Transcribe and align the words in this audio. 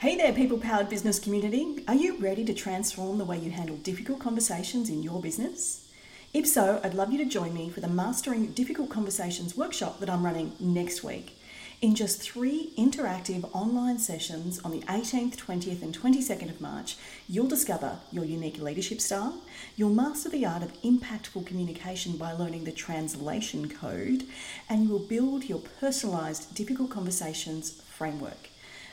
Hey 0.00 0.14
there, 0.14 0.32
people 0.32 0.58
powered 0.58 0.88
business 0.88 1.18
community. 1.18 1.82
Are 1.88 1.94
you 1.96 2.18
ready 2.18 2.44
to 2.44 2.54
transform 2.54 3.18
the 3.18 3.24
way 3.24 3.36
you 3.36 3.50
handle 3.50 3.78
difficult 3.78 4.20
conversations 4.20 4.90
in 4.90 5.02
your 5.02 5.20
business? 5.20 5.88
If 6.32 6.46
so, 6.46 6.80
I'd 6.84 6.94
love 6.94 7.10
you 7.10 7.18
to 7.18 7.24
join 7.24 7.52
me 7.52 7.68
for 7.68 7.80
the 7.80 7.88
Mastering 7.88 8.52
Difficult 8.52 8.90
Conversations 8.90 9.56
workshop 9.56 9.98
that 9.98 10.08
I'm 10.08 10.24
running 10.24 10.52
next 10.60 11.02
week. 11.02 11.36
In 11.82 11.96
just 11.96 12.22
three 12.22 12.72
interactive 12.78 13.50
online 13.52 13.98
sessions 13.98 14.60
on 14.60 14.70
the 14.70 14.82
18th, 14.82 15.34
20th, 15.34 15.82
and 15.82 16.00
22nd 16.00 16.48
of 16.48 16.60
March, 16.60 16.96
you'll 17.28 17.48
discover 17.48 17.98
your 18.12 18.24
unique 18.24 18.60
leadership 18.60 19.00
style, 19.00 19.42
you'll 19.74 19.90
master 19.90 20.28
the 20.28 20.46
art 20.46 20.62
of 20.62 20.80
impactful 20.82 21.44
communication 21.44 22.16
by 22.16 22.30
learning 22.30 22.62
the 22.62 22.70
translation 22.70 23.68
code, 23.68 24.26
and 24.68 24.84
you 24.84 24.90
will 24.90 25.00
build 25.00 25.46
your 25.46 25.58
personalised 25.82 26.54
difficult 26.54 26.88
conversations 26.88 27.82
framework. 27.88 28.50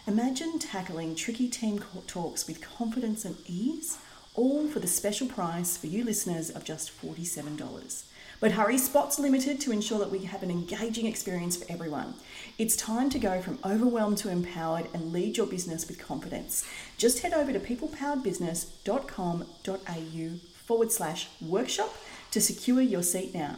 Imagine 0.08 0.60
tackling 0.60 1.16
tricky 1.16 1.48
team 1.48 1.84
talks 2.05 2.46
with 2.46 2.62
confidence 2.62 3.26
and 3.26 3.38
ease, 3.48 3.98
all 4.36 4.68
for 4.68 4.80
the 4.80 4.86
special 4.86 5.27
price 5.27 5.77
for 5.77 5.88
you 5.88 6.04
listeners 6.04 6.52
of 6.52 6.63
just 6.63 6.91
$47. 7.02 8.04
But 8.40 8.52
hurry, 8.52 8.77
spots 8.77 9.18
limited 9.18 9.60
to 9.62 9.72
ensure 9.72 9.98
that 9.98 10.12
we 10.12 10.26
have 10.26 10.44
an 10.44 10.52
engaging 10.52 11.08
experience 11.08 11.58
for 11.58 11.66
everyone. 11.72 12.13
It's 12.60 12.76
time 12.76 13.10
to 13.10 13.18
go 13.18 13.41
from 13.41 13.58
overwhelmed 13.66 14.20
to 14.20 14.30
empowered 14.30 14.90
and 14.94 15.12
lead 15.12 15.38
your 15.38 15.48
business 15.48 15.88
with 15.88 15.98
confidence. 15.98 16.68
Just 16.99 17.22
head 17.22 17.34
over 17.34 17.52
to 17.52 17.60
peoplepoweredbusiness.com.au 17.60 20.40
forward 20.68 20.91
slash 20.91 21.30
workshop 21.41 21.96
to 22.30 22.40
secure 22.40 22.82
your 22.82 23.02
seat 23.02 23.34
now. 23.34 23.58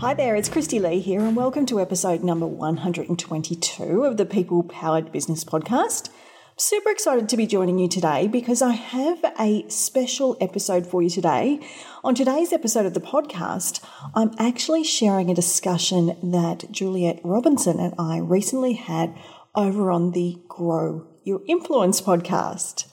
Hi 0.00 0.14
there, 0.14 0.34
it's 0.34 0.48
Kristy 0.48 0.80
Lee 0.80 1.00
here, 1.00 1.20
and 1.20 1.36
welcome 1.36 1.66
to 1.66 1.78
episode 1.78 2.24
number 2.24 2.46
122 2.46 4.04
of 4.04 4.16
the 4.16 4.24
People 4.24 4.62
Powered 4.62 5.12
Business 5.12 5.44
Podcast. 5.44 6.08
Super 6.56 6.88
excited 6.88 7.28
to 7.28 7.36
be 7.36 7.46
joining 7.46 7.78
you 7.78 7.86
today 7.86 8.26
because 8.26 8.62
I 8.62 8.72
have 8.72 9.22
a 9.38 9.68
special 9.68 10.38
episode 10.40 10.86
for 10.86 11.02
you 11.02 11.10
today. 11.10 11.60
On 12.02 12.14
today's 12.14 12.50
episode 12.50 12.86
of 12.86 12.94
the 12.94 13.00
podcast, 13.02 13.84
I'm 14.14 14.30
actually 14.38 14.84
sharing 14.84 15.30
a 15.30 15.34
discussion 15.34 16.16
that 16.30 16.72
Juliet 16.72 17.20
Robinson 17.22 17.78
and 17.78 17.92
I 17.98 18.20
recently 18.20 18.72
had 18.72 19.14
over 19.54 19.90
on 19.90 20.12
the 20.12 20.40
Grow 20.48 21.08
Your 21.24 21.42
Influence 21.46 22.00
podcast. 22.00 22.86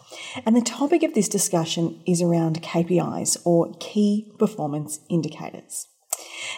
And 0.45 0.57
the 0.57 0.61
topic 0.61 1.03
of 1.03 1.13
this 1.13 1.29
discussion 1.29 2.03
is 2.05 2.21
around 2.21 2.61
KPIs 2.63 3.37
or 3.45 3.73
key 3.79 4.33
performance 4.37 4.99
indicators. 5.09 5.87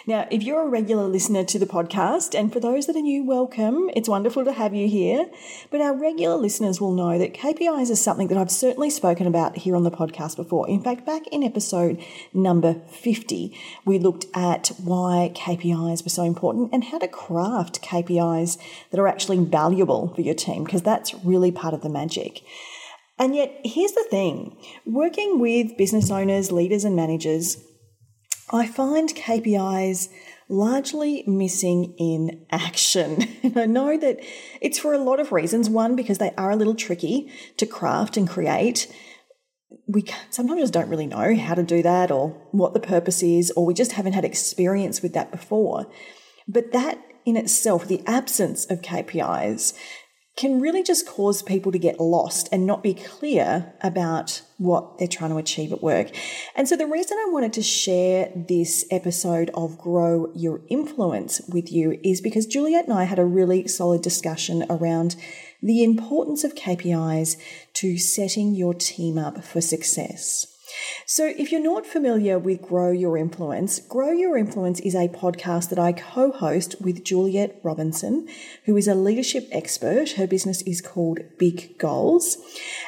Now, 0.06 0.26
if 0.30 0.42
you're 0.42 0.66
a 0.66 0.68
regular 0.68 1.04
listener 1.04 1.44
to 1.44 1.58
the 1.58 1.66
podcast, 1.66 2.38
and 2.38 2.52
for 2.52 2.60
those 2.60 2.86
that 2.86 2.96
are 2.96 3.00
new, 3.00 3.24
welcome. 3.24 3.90
It's 3.94 4.08
wonderful 4.08 4.44
to 4.44 4.52
have 4.52 4.74
you 4.74 4.88
here. 4.88 5.26
But 5.70 5.80
our 5.80 5.94
regular 5.96 6.36
listeners 6.36 6.80
will 6.80 6.92
know 6.92 7.18
that 7.18 7.34
KPIs 7.34 7.90
is 7.90 8.00
something 8.00 8.28
that 8.28 8.38
I've 8.38 8.50
certainly 8.50 8.90
spoken 8.90 9.26
about 9.26 9.58
here 9.58 9.76
on 9.76 9.84
the 9.84 9.90
podcast 9.90 10.36
before. 10.36 10.68
In 10.68 10.82
fact, 10.82 11.06
back 11.06 11.26
in 11.28 11.42
episode 11.42 12.02
number 12.32 12.80
50, 12.90 13.56
we 13.84 13.98
looked 13.98 14.26
at 14.34 14.68
why 14.82 15.32
KPIs 15.34 16.04
were 16.04 16.10
so 16.10 16.24
important 16.24 16.70
and 16.72 16.84
how 16.84 16.98
to 16.98 17.08
craft 17.08 17.82
KPIs 17.82 18.58
that 18.90 19.00
are 19.00 19.08
actually 19.08 19.44
valuable 19.44 20.12
for 20.14 20.20
your 20.20 20.34
team, 20.34 20.64
because 20.64 20.82
that's 20.82 21.14
really 21.24 21.52
part 21.52 21.74
of 21.74 21.82
the 21.82 21.88
magic. 21.88 22.42
And 23.18 23.36
yet, 23.36 23.60
here's 23.64 23.92
the 23.92 24.06
thing 24.10 24.56
working 24.86 25.40
with 25.40 25.76
business 25.76 26.10
owners, 26.10 26.50
leaders, 26.50 26.84
and 26.84 26.96
managers, 26.96 27.62
I 28.52 28.66
find 28.66 29.08
KPIs 29.08 30.08
largely 30.48 31.22
missing 31.26 31.94
in 31.98 32.46
action. 32.50 33.28
And 33.42 33.58
I 33.58 33.66
know 33.66 33.96
that 33.96 34.20
it's 34.60 34.78
for 34.78 34.92
a 34.92 34.98
lot 34.98 35.18
of 35.18 35.32
reasons. 35.32 35.70
One, 35.70 35.96
because 35.96 36.18
they 36.18 36.32
are 36.36 36.50
a 36.50 36.56
little 36.56 36.74
tricky 36.74 37.32
to 37.56 37.66
craft 37.66 38.16
and 38.16 38.28
create. 38.28 38.86
We 39.86 40.04
sometimes 40.28 40.60
just 40.60 40.72
don't 40.72 40.88
really 40.88 41.06
know 41.06 41.34
how 41.36 41.54
to 41.54 41.62
do 41.62 41.82
that 41.82 42.10
or 42.10 42.28
what 42.52 42.74
the 42.74 42.80
purpose 42.80 43.22
is, 43.22 43.50
or 43.52 43.64
we 43.64 43.74
just 43.74 43.92
haven't 43.92 44.12
had 44.12 44.24
experience 44.24 45.00
with 45.02 45.14
that 45.14 45.30
before. 45.30 45.86
But 46.46 46.72
that 46.72 46.98
in 47.24 47.36
itself, 47.36 47.86
the 47.86 48.02
absence 48.06 48.66
of 48.66 48.82
KPIs, 48.82 49.74
can 50.40 50.58
really 50.58 50.82
just 50.82 51.06
cause 51.06 51.42
people 51.42 51.70
to 51.70 51.78
get 51.78 52.00
lost 52.00 52.48
and 52.50 52.64
not 52.64 52.82
be 52.82 52.94
clear 52.94 53.74
about 53.82 54.40
what 54.56 54.96
they're 54.96 55.06
trying 55.06 55.30
to 55.30 55.36
achieve 55.36 55.70
at 55.70 55.82
work. 55.82 56.10
And 56.56 56.66
so, 56.66 56.76
the 56.76 56.86
reason 56.86 57.18
I 57.18 57.28
wanted 57.30 57.52
to 57.54 57.62
share 57.62 58.32
this 58.34 58.86
episode 58.90 59.50
of 59.52 59.76
Grow 59.76 60.32
Your 60.34 60.62
Influence 60.68 61.42
with 61.46 61.70
you 61.70 62.00
is 62.02 62.22
because 62.22 62.46
Juliet 62.46 62.86
and 62.86 62.94
I 62.94 63.04
had 63.04 63.18
a 63.18 63.24
really 63.24 63.68
solid 63.68 64.00
discussion 64.00 64.64
around 64.70 65.14
the 65.62 65.84
importance 65.84 66.42
of 66.42 66.54
KPIs 66.54 67.36
to 67.74 67.98
setting 67.98 68.54
your 68.54 68.72
team 68.72 69.18
up 69.18 69.44
for 69.44 69.60
success. 69.60 70.49
So, 71.06 71.26
if 71.26 71.50
you're 71.50 71.62
not 71.62 71.86
familiar 71.86 72.38
with 72.38 72.62
Grow 72.62 72.90
Your 72.90 73.16
Influence, 73.16 73.80
Grow 73.80 74.12
Your 74.12 74.36
Influence 74.36 74.80
is 74.80 74.94
a 74.94 75.08
podcast 75.08 75.70
that 75.70 75.78
I 75.78 75.92
co 75.92 76.32
host 76.32 76.76
with 76.80 77.04
Juliet 77.04 77.60
Robinson, 77.62 78.28
who 78.64 78.76
is 78.76 78.88
a 78.88 78.94
leadership 78.94 79.48
expert. 79.52 80.12
Her 80.12 80.26
business 80.26 80.62
is 80.62 80.80
called 80.80 81.20
Big 81.38 81.78
Goals. 81.78 82.38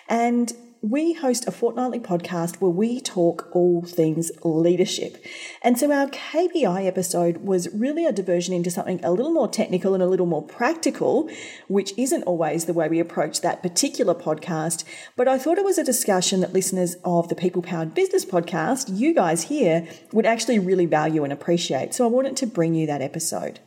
And 0.09 0.53
we 0.83 1.13
host 1.13 1.47
a 1.47 1.53
fortnightly 1.53 2.01
podcast 2.01 2.57
where 2.57 2.71
we 2.71 3.01
talk 3.01 3.49
all 3.53 3.83
things 3.83 4.33
leadership. 4.43 5.25
And 5.63 5.79
so 5.79 5.93
our 5.93 6.09
KPI 6.09 6.87
episode 6.87 7.37
was 7.37 7.73
really 7.73 8.05
a 8.05 8.11
diversion 8.11 8.53
into 8.53 8.69
something 8.69 8.99
a 9.05 9.13
little 9.13 9.33
more 9.33 9.47
technical 9.47 9.95
and 9.95 10.03
a 10.03 10.09
little 10.09 10.27
more 10.27 10.43
practical, 10.43 11.31
which 11.69 11.97
isn't 11.97 12.25
always 12.25 12.65
the 12.65 12.73
way 12.73 12.89
we 12.89 12.99
approach 12.99 13.43
that 13.43 13.63
particular 13.63 14.13
podcast. 14.13 14.83
But 15.15 15.29
I 15.29 15.39
thought 15.39 15.59
it 15.59 15.65
was 15.65 15.79
a 15.79 15.85
discussion 15.85 16.41
that 16.41 16.53
listeners 16.53 16.97
of 17.05 17.29
the 17.29 17.37
People 17.37 17.63
Powered 17.63 17.95
Business 17.95 18.25
podcast, 18.25 18.91
you 18.93 19.15
guys 19.15 19.45
here, 19.45 19.87
would 20.13 20.27
actually 20.27 20.59
really 20.59 20.87
value 20.87 21.23
and 21.23 21.33
appreciate. 21.33 21.95
So 21.95 22.05
I 22.05 22.09
wanted 22.09 22.37
to 22.39 22.47
bring 22.47 22.75
you 22.75 22.89
that 22.89 23.03
episode. 23.03 23.61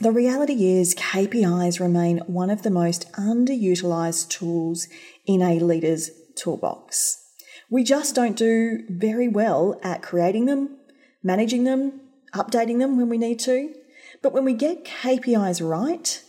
The 0.00 0.12
reality 0.12 0.78
is, 0.78 0.94
KPIs 0.94 1.78
remain 1.78 2.22
one 2.26 2.48
of 2.48 2.62
the 2.62 2.70
most 2.70 3.12
underutilized 3.12 4.30
tools 4.30 4.88
in 5.26 5.42
a 5.42 5.60
leader's 5.60 6.10
toolbox. 6.34 7.22
We 7.68 7.84
just 7.84 8.14
don't 8.14 8.34
do 8.34 8.82
very 8.88 9.28
well 9.28 9.78
at 9.82 10.00
creating 10.00 10.46
them, 10.46 10.78
managing 11.22 11.64
them, 11.64 12.00
updating 12.32 12.78
them 12.78 12.96
when 12.96 13.10
we 13.10 13.18
need 13.18 13.40
to. 13.40 13.74
But 14.22 14.32
when 14.32 14.46
we 14.46 14.54
get 14.54 14.86
KPIs 14.86 15.60
right, 15.60 16.22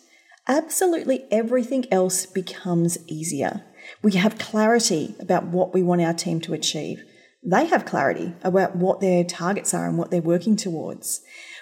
absolutely 0.49 1.23
everything 1.31 1.85
else 1.93 2.25
becomes 2.25 2.97
easier. 3.07 3.63
We 4.01 4.15
have 4.15 4.37
clarity 4.37 5.15
about 5.17 5.45
what 5.45 5.73
we 5.73 5.81
want 5.81 6.01
our 6.01 6.13
team 6.13 6.41
to 6.41 6.53
achieve. 6.53 7.05
They 7.41 7.67
have 7.67 7.85
clarity 7.85 8.35
about 8.43 8.75
what 8.75 8.99
their 8.99 9.23
targets 9.23 9.73
are 9.73 9.87
and 9.87 9.97
what 9.97 10.11
they're 10.11 10.21
working 10.21 10.57
towards 10.57 11.21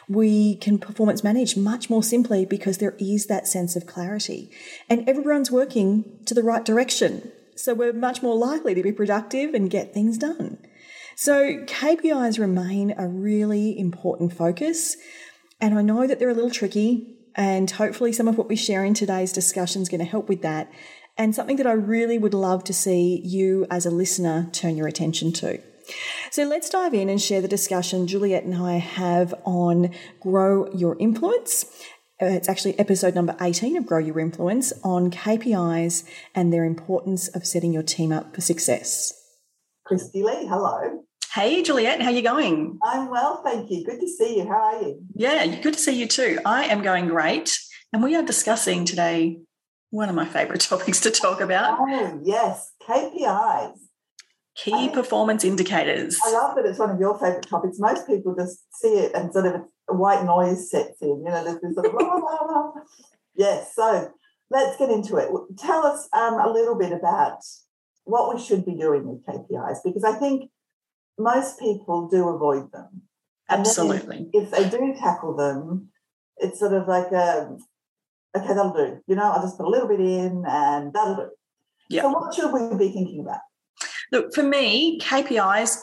we 0.09 0.55
can 0.55 0.79
performance 0.79 1.23
manage 1.23 1.55
much 1.55 1.89
more 1.89 2.01
simply 2.01 2.43
because 2.43 2.79
there 2.79 2.95
is 2.99 3.27
that 3.27 3.47
sense 3.47 3.75
of 3.75 3.85
clarity 3.85 4.49
and 4.89 5.07
everyone's 5.07 5.51
working 5.51 6.19
to 6.25 6.33
the 6.33 6.43
right 6.43 6.65
direction. 6.65 7.31
So 7.55 7.75
we're 7.75 7.93
much 7.93 8.23
more 8.23 8.35
likely 8.35 8.73
to 8.73 8.81
be 8.81 8.91
productive 8.91 9.53
and 9.53 9.69
get 9.69 9.93
things 9.93 10.17
done. 10.17 10.57
So 11.15 11.63
KPIs 11.65 12.39
remain 12.39 12.95
a 12.97 13.07
really 13.07 13.77
important 13.77 14.33
focus. 14.33 14.97
And 15.61 15.77
I 15.77 15.83
know 15.83 16.07
that 16.07 16.17
they're 16.17 16.29
a 16.29 16.33
little 16.33 16.49
tricky 16.49 17.15
and 17.35 17.69
hopefully 17.69 18.11
some 18.11 18.27
of 18.27 18.37
what 18.37 18.49
we 18.49 18.55
share 18.55 18.83
in 18.83 18.95
today's 18.95 19.31
discussion 19.31 19.81
is 19.81 19.89
going 19.89 19.99
to 19.99 20.05
help 20.05 20.27
with 20.27 20.41
that 20.41 20.71
and 21.17 21.35
something 21.35 21.57
that 21.57 21.67
I 21.67 21.73
really 21.73 22.17
would 22.17 22.33
love 22.33 22.63
to 22.63 22.73
see 22.73 23.21
you 23.23 23.67
as 23.69 23.85
a 23.85 23.91
listener 23.91 24.49
turn 24.53 24.77
your 24.77 24.87
attention 24.87 25.33
to. 25.33 25.61
So 26.31 26.43
let's 26.43 26.69
dive 26.69 26.93
in 26.93 27.09
and 27.09 27.21
share 27.21 27.41
the 27.41 27.47
discussion 27.47 28.07
Juliet 28.07 28.43
and 28.43 28.55
I 28.55 28.77
have 28.77 29.33
on 29.45 29.91
Grow 30.19 30.71
Your 30.73 30.97
Influence. 30.99 31.65
Uh, 32.21 32.25
it's 32.25 32.49
actually 32.49 32.77
episode 32.77 33.15
number 33.15 33.35
18 33.39 33.77
of 33.77 33.85
Grow 33.85 33.99
Your 33.99 34.19
Influence 34.19 34.73
on 34.83 35.09
KPIs 35.09 36.03
and 36.35 36.51
their 36.51 36.65
importance 36.65 37.29
of 37.29 37.45
setting 37.45 37.73
your 37.73 37.83
team 37.83 38.11
up 38.11 38.35
for 38.35 38.41
success. 38.41 39.13
Kristy 39.89 40.23
Lee, 40.23 40.45
hello. 40.47 41.03
Hey, 41.33 41.63
Juliet, 41.63 42.01
how 42.01 42.09
are 42.09 42.13
you 42.13 42.21
going? 42.21 42.77
I'm 42.83 43.09
well, 43.09 43.41
thank 43.43 43.69
you. 43.69 43.85
Good 43.85 43.99
to 43.99 44.07
see 44.07 44.37
you. 44.37 44.47
How 44.47 44.75
are 44.75 44.81
you? 44.81 45.01
Yeah, 45.13 45.45
good 45.61 45.75
to 45.75 45.79
see 45.79 45.97
you 45.97 46.07
too. 46.07 46.39
I 46.45 46.65
am 46.65 46.81
going 46.81 47.07
great. 47.07 47.57
And 47.93 48.03
we 48.03 48.15
are 48.15 48.23
discussing 48.23 48.83
today 48.83 49.37
one 49.91 50.09
of 50.09 50.15
my 50.15 50.25
favorite 50.25 50.61
topics 50.69 50.99
to 51.01 51.11
talk 51.11 51.39
about. 51.39 51.77
Oh, 51.79 52.21
yes, 52.23 52.73
KPIs. 52.87 53.77
Key 54.63 54.73
I, 54.73 54.87
performance 54.89 55.43
indicators. 55.43 56.17
I 56.23 56.31
love 56.33 56.55
that 56.55 56.65
it's 56.65 56.79
one 56.79 56.89
of 56.89 56.99
your 56.99 57.17
favorite 57.17 57.47
topics. 57.47 57.79
Most 57.79 58.07
people 58.07 58.35
just 58.35 58.59
see 58.73 58.89
it 58.89 59.13
and 59.13 59.31
sort 59.31 59.45
of 59.45 59.61
a 59.89 59.93
white 59.93 60.25
noise 60.25 60.69
sets 60.69 61.01
in. 61.01 61.23
You 61.25 61.29
know, 61.29 61.43
there's 61.43 61.61
this 61.61 61.75
sort 61.75 61.85
of 61.85 61.93
blah, 61.93 62.19
blah, 62.19 62.47
blah. 62.47 62.71
Yes, 63.35 63.73
so 63.75 64.11
let's 64.49 64.77
get 64.77 64.89
into 64.89 65.17
it. 65.17 65.29
Tell 65.57 65.85
us 65.85 66.09
um, 66.13 66.33
a 66.33 66.51
little 66.51 66.77
bit 66.77 66.91
about 66.91 67.39
what 68.03 68.33
we 68.33 68.41
should 68.41 68.65
be 68.65 68.75
doing 68.75 69.05
with 69.05 69.25
KPIs 69.25 69.77
because 69.83 70.03
I 70.03 70.13
think 70.13 70.49
most 71.17 71.59
people 71.59 72.07
do 72.09 72.27
avoid 72.29 72.71
them. 72.71 73.03
Absolutely. 73.47 74.29
If, 74.33 74.45
if, 74.45 74.51
they 74.51 74.69
do 74.69 74.93
tackle 74.99 75.35
them, 75.35 75.89
it's 76.37 76.59
sort 76.59 76.73
of 76.73 76.87
like 76.87 77.11
a, 77.11 77.57
okay, 78.35 78.47
that'll 78.47 78.73
do. 78.73 78.99
You 79.07 79.15
know, 79.15 79.31
I'll 79.31 79.41
just 79.41 79.57
put 79.57 79.65
a 79.65 79.69
little 79.69 79.87
bit 79.87 79.99
in 79.99 80.43
and 80.47 80.93
that'll 80.93 81.15
do. 81.15 81.29
Yep. 81.89 82.03
So 82.03 82.09
what 82.09 82.33
should 82.33 82.53
we 82.53 82.77
be 82.77 82.93
thinking 82.93 83.21
about? 83.21 83.39
Look, 84.11 84.33
for 84.33 84.43
me, 84.43 84.99
KPIs, 84.99 85.77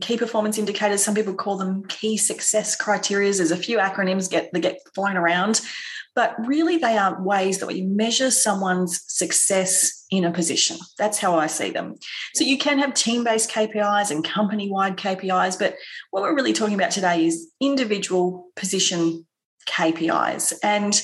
key 0.00 0.16
performance 0.16 0.58
indicators, 0.58 1.04
some 1.04 1.14
people 1.14 1.34
call 1.34 1.56
them 1.56 1.84
key 1.86 2.16
success 2.16 2.76
criteria. 2.76 3.32
There's 3.32 3.50
a 3.50 3.56
few 3.56 3.78
acronyms 3.78 4.30
get 4.30 4.52
that 4.52 4.60
get 4.60 4.78
flown 4.94 5.16
around. 5.16 5.60
But 6.14 6.36
really, 6.46 6.76
they 6.76 6.96
are 6.96 7.20
ways 7.20 7.58
that 7.58 7.66
we 7.66 7.82
measure 7.82 8.30
someone's 8.30 9.02
success 9.08 10.04
in 10.10 10.24
a 10.24 10.30
position. 10.30 10.76
That's 10.96 11.18
how 11.18 11.36
I 11.36 11.48
see 11.48 11.70
them. 11.70 11.96
So 12.34 12.44
you 12.44 12.56
can 12.56 12.78
have 12.78 12.94
team 12.94 13.24
based 13.24 13.50
KPIs 13.50 14.12
and 14.12 14.24
company 14.24 14.70
wide 14.70 14.96
KPIs, 14.96 15.58
but 15.58 15.74
what 16.12 16.22
we're 16.22 16.36
really 16.36 16.52
talking 16.52 16.76
about 16.76 16.92
today 16.92 17.26
is 17.26 17.50
individual 17.60 18.46
position 18.54 19.26
KPIs. 19.68 20.52
And 20.62 21.02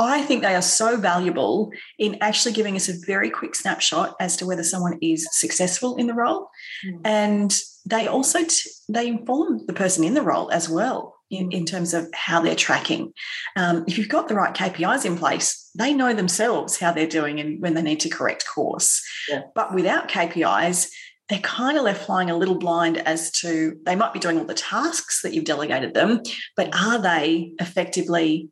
I 0.00 0.22
think 0.22 0.42
they 0.42 0.54
are 0.54 0.62
so 0.62 0.96
valuable 0.96 1.72
in 1.98 2.16
actually 2.22 2.54
giving 2.54 2.74
us 2.74 2.88
a 2.88 2.94
very 3.06 3.28
quick 3.28 3.54
snapshot 3.54 4.16
as 4.18 4.34
to 4.38 4.46
whether 4.46 4.64
someone 4.64 4.98
is 5.02 5.28
successful 5.30 5.96
in 5.96 6.06
the 6.06 6.14
role, 6.14 6.48
mm. 6.86 7.00
and 7.04 7.54
they 7.84 8.06
also 8.06 8.44
t- 8.44 8.70
they 8.88 9.08
inform 9.08 9.66
the 9.66 9.74
person 9.74 10.02
in 10.02 10.14
the 10.14 10.22
role 10.22 10.50
as 10.52 10.70
well 10.70 11.16
in, 11.30 11.52
in 11.52 11.66
terms 11.66 11.92
of 11.92 12.08
how 12.14 12.40
they're 12.40 12.54
tracking. 12.54 13.12
Um, 13.56 13.84
if 13.86 13.98
you've 13.98 14.08
got 14.08 14.28
the 14.28 14.34
right 14.34 14.54
KPIs 14.54 15.04
in 15.04 15.18
place, 15.18 15.70
they 15.76 15.92
know 15.92 16.14
themselves 16.14 16.78
how 16.78 16.92
they're 16.92 17.06
doing 17.06 17.38
and 17.38 17.60
when 17.60 17.74
they 17.74 17.82
need 17.82 18.00
to 18.00 18.08
correct 18.08 18.46
course. 18.46 19.02
Yeah. 19.28 19.42
But 19.54 19.74
without 19.74 20.08
KPIs, 20.08 20.88
they're 21.28 21.40
kind 21.40 21.76
of 21.76 21.84
left 21.84 22.06
flying 22.06 22.30
a 22.30 22.36
little 22.36 22.58
blind 22.58 22.98
as 22.98 23.30
to 23.32 23.78
they 23.84 23.96
might 23.96 24.14
be 24.14 24.18
doing 24.18 24.38
all 24.38 24.44
the 24.44 24.54
tasks 24.54 25.22
that 25.22 25.32
you've 25.32 25.44
delegated 25.44 25.94
them, 25.94 26.22
but 26.56 26.74
are 26.74 27.00
they 27.00 27.52
effectively 27.60 28.48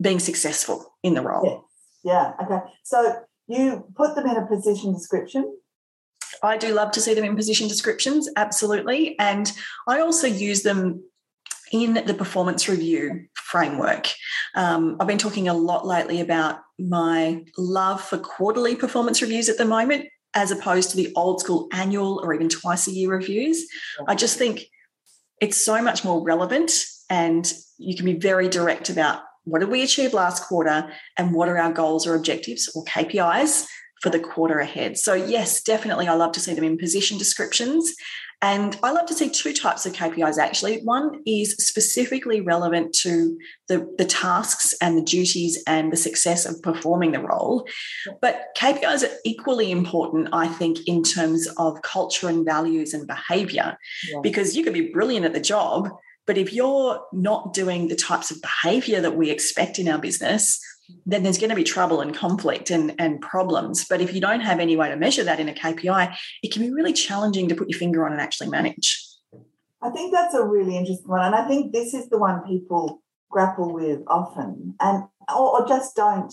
being 0.00 0.18
successful 0.18 0.94
in 1.02 1.14
the 1.14 1.22
role? 1.22 1.64
Yeah. 2.04 2.32
yeah. 2.38 2.44
Okay. 2.44 2.64
So 2.84 3.22
you 3.46 3.84
put 3.96 4.14
them 4.14 4.26
in 4.26 4.36
a 4.36 4.46
position 4.46 4.92
description 4.92 5.56
I 6.42 6.56
do 6.56 6.74
love 6.74 6.90
to 6.92 7.00
see 7.00 7.14
them 7.14 7.24
in 7.24 7.36
position 7.36 7.68
descriptions, 7.68 8.28
absolutely. 8.36 9.18
And 9.18 9.50
I 9.86 10.00
also 10.00 10.26
use 10.26 10.62
them 10.62 11.02
in 11.72 11.94
the 12.06 12.14
performance 12.14 12.68
review 12.68 13.26
framework. 13.34 14.08
Um, 14.54 14.96
I've 14.98 15.06
been 15.06 15.18
talking 15.18 15.48
a 15.48 15.54
lot 15.54 15.86
lately 15.86 16.20
about 16.20 16.58
my 16.78 17.44
love 17.56 18.02
for 18.02 18.18
quarterly 18.18 18.74
performance 18.74 19.22
reviews 19.22 19.48
at 19.48 19.58
the 19.58 19.64
moment, 19.64 20.06
as 20.34 20.50
opposed 20.50 20.90
to 20.90 20.96
the 20.96 21.12
old 21.14 21.40
school 21.40 21.68
annual 21.72 22.20
or 22.24 22.34
even 22.34 22.48
twice 22.48 22.86
a 22.86 22.92
year 22.92 23.10
reviews. 23.10 23.66
I 24.08 24.14
just 24.14 24.38
think 24.38 24.64
it's 25.40 25.62
so 25.62 25.80
much 25.82 26.04
more 26.04 26.22
relevant 26.22 26.72
and 27.08 27.52
you 27.78 27.96
can 27.96 28.04
be 28.04 28.14
very 28.14 28.48
direct 28.48 28.90
about 28.90 29.22
what 29.44 29.60
did 29.60 29.70
we 29.70 29.82
achieve 29.82 30.12
last 30.12 30.44
quarter 30.44 30.90
and 31.16 31.34
what 31.34 31.48
are 31.48 31.58
our 31.58 31.72
goals 31.72 32.06
or 32.06 32.14
objectives 32.14 32.70
or 32.74 32.84
KPIs 32.84 33.66
for 34.00 34.10
the 34.10 34.18
quarter 34.18 34.58
ahead. 34.58 34.96
So, 34.96 35.12
yes, 35.14 35.62
definitely, 35.62 36.08
I 36.08 36.14
love 36.14 36.32
to 36.32 36.40
see 36.40 36.54
them 36.54 36.64
in 36.64 36.78
position 36.78 37.18
descriptions. 37.18 37.94
And 38.42 38.78
I 38.82 38.92
love 38.92 39.04
to 39.06 39.14
see 39.14 39.28
two 39.28 39.52
types 39.52 39.84
of 39.84 39.92
KPIs 39.92 40.38
actually. 40.38 40.80
One 40.82 41.20
is 41.26 41.52
specifically 41.56 42.40
relevant 42.40 42.94
to 43.00 43.36
the, 43.68 43.86
the 43.98 44.06
tasks 44.06 44.74
and 44.80 44.96
the 44.96 45.02
duties 45.02 45.62
and 45.66 45.92
the 45.92 45.96
success 45.98 46.46
of 46.46 46.62
performing 46.62 47.12
the 47.12 47.20
role. 47.20 47.66
But 48.22 48.46
KPIs 48.56 49.06
are 49.06 49.14
equally 49.26 49.70
important, 49.70 50.30
I 50.32 50.48
think, 50.48 50.78
in 50.86 51.02
terms 51.02 51.48
of 51.58 51.82
culture 51.82 52.30
and 52.30 52.46
values 52.46 52.94
and 52.94 53.06
behavior, 53.06 53.76
yeah. 54.10 54.20
because 54.22 54.56
you 54.56 54.64
could 54.64 54.72
be 54.72 54.90
brilliant 54.90 55.26
at 55.26 55.34
the 55.34 55.40
job. 55.40 55.90
But 56.30 56.38
if 56.38 56.52
you're 56.52 57.04
not 57.12 57.52
doing 57.52 57.88
the 57.88 57.96
types 57.96 58.30
of 58.30 58.40
behavior 58.40 59.00
that 59.00 59.16
we 59.16 59.30
expect 59.30 59.80
in 59.80 59.88
our 59.88 59.98
business, 59.98 60.64
then 61.04 61.24
there's 61.24 61.38
going 61.38 61.50
to 61.50 61.56
be 61.56 61.64
trouble 61.64 62.00
and 62.00 62.14
conflict 62.14 62.70
and, 62.70 62.94
and 63.00 63.20
problems. 63.20 63.84
But 63.90 64.00
if 64.00 64.14
you 64.14 64.20
don't 64.20 64.38
have 64.38 64.60
any 64.60 64.76
way 64.76 64.90
to 64.90 64.94
measure 64.94 65.24
that 65.24 65.40
in 65.40 65.48
a 65.48 65.52
KPI, 65.52 66.16
it 66.44 66.52
can 66.52 66.62
be 66.62 66.70
really 66.72 66.92
challenging 66.92 67.48
to 67.48 67.56
put 67.56 67.68
your 67.68 67.80
finger 67.80 68.06
on 68.06 68.12
and 68.12 68.20
actually 68.20 68.48
manage. 68.48 69.04
I 69.82 69.90
think 69.90 70.12
that's 70.12 70.32
a 70.34 70.44
really 70.44 70.76
interesting 70.76 71.08
one. 71.08 71.22
And 71.22 71.34
I 71.34 71.48
think 71.48 71.72
this 71.72 71.94
is 71.94 72.08
the 72.10 72.18
one 72.18 72.46
people 72.46 73.02
grapple 73.28 73.74
with 73.74 73.98
often 74.06 74.76
and 74.80 75.02
or, 75.36 75.62
or 75.62 75.66
just 75.66 75.96
don't 75.96 76.32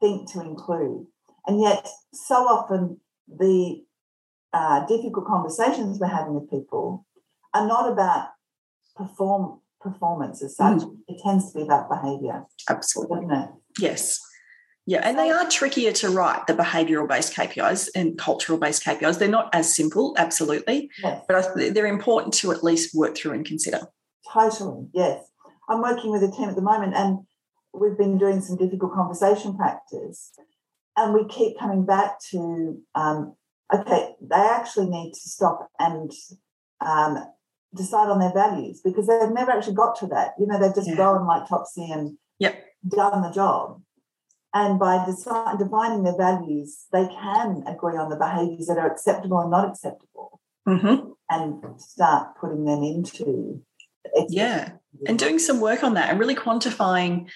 think 0.00 0.32
to 0.32 0.40
include. 0.40 1.06
And 1.46 1.60
yet 1.60 1.86
so 2.14 2.36
often 2.36 2.98
the 3.28 3.84
uh, 4.54 4.86
difficult 4.86 5.26
conversations 5.26 5.98
we're 6.00 6.06
having 6.06 6.32
with 6.32 6.48
people 6.48 7.04
are 7.52 7.68
not 7.68 7.92
about 7.92 8.28
perform 8.96 9.60
performance 9.80 10.42
as 10.42 10.56
such. 10.56 10.78
Mm. 10.78 10.96
It 11.08 11.20
tends 11.22 11.52
to 11.52 11.58
be 11.58 11.64
that 11.64 11.88
behavior. 11.88 12.44
Absolutely. 12.68 13.26
Doesn't 13.26 13.42
it? 13.42 13.50
Yes. 13.78 14.20
Yeah, 14.86 15.00
and 15.02 15.18
they 15.18 15.30
are 15.30 15.48
trickier 15.48 15.92
to 15.92 16.10
write, 16.10 16.46
the 16.46 16.52
behavioural 16.52 17.08
based 17.08 17.32
KPIs 17.34 17.88
and 17.94 18.18
cultural 18.18 18.58
based 18.58 18.84
KPIs. 18.84 19.18
They're 19.18 19.28
not 19.28 19.48
as 19.54 19.74
simple, 19.74 20.14
absolutely, 20.18 20.90
yes. 21.02 21.24
but 21.26 21.54
they're 21.56 21.86
important 21.86 22.34
to 22.34 22.52
at 22.52 22.62
least 22.62 22.94
work 22.94 23.16
through 23.16 23.32
and 23.32 23.46
consider. 23.46 23.80
Totally, 24.30 24.88
yes. 24.92 25.24
I'm 25.70 25.80
working 25.80 26.10
with 26.10 26.22
a 26.22 26.30
team 26.30 26.50
at 26.50 26.54
the 26.54 26.62
moment 26.62 26.94
and 26.94 27.20
we've 27.72 27.96
been 27.96 28.18
doing 28.18 28.42
some 28.42 28.58
difficult 28.58 28.92
conversation 28.92 29.56
practice 29.56 30.32
and 30.98 31.14
we 31.14 31.26
keep 31.28 31.58
coming 31.58 31.86
back 31.86 32.20
to 32.30 32.78
um, 32.94 33.34
okay, 33.72 34.14
they 34.20 34.36
actually 34.36 34.90
need 34.90 35.12
to 35.12 35.28
stop 35.28 35.70
and 35.78 36.12
um, 36.80 37.24
decide 37.74 38.08
on 38.08 38.20
their 38.20 38.32
values 38.32 38.80
because 38.82 39.06
they've 39.06 39.30
never 39.30 39.50
actually 39.50 39.74
got 39.74 39.98
to 40.00 40.06
that. 40.08 40.34
You 40.38 40.46
know, 40.46 40.58
they've 40.58 40.74
just 40.74 40.88
yeah. 40.88 40.96
gone 40.96 41.26
like 41.26 41.48
Topsy 41.48 41.90
and 41.90 42.16
yep 42.38 42.64
done 42.88 43.22
the 43.22 43.30
job. 43.30 43.80
And 44.52 44.78
by 44.78 45.04
deciding, 45.04 45.58
defining 45.58 46.04
their 46.04 46.16
values, 46.16 46.86
they 46.92 47.08
can 47.08 47.64
agree 47.66 47.96
on 47.96 48.08
the 48.08 48.16
behaviours 48.16 48.66
that 48.66 48.78
are 48.78 48.90
acceptable 48.90 49.40
and 49.40 49.50
not 49.50 49.68
acceptable, 49.68 50.40
mm-hmm. 50.66 51.10
and 51.28 51.80
start 51.80 52.36
putting 52.40 52.64
them 52.64 52.82
into. 52.84 53.60
Yeah, 54.28 54.72
and 55.06 55.18
doing 55.18 55.38
some 55.38 55.60
work 55.60 55.82
on 55.82 55.94
that 55.94 56.10
and 56.10 56.20
really 56.20 56.36
quantifying. 56.36 57.28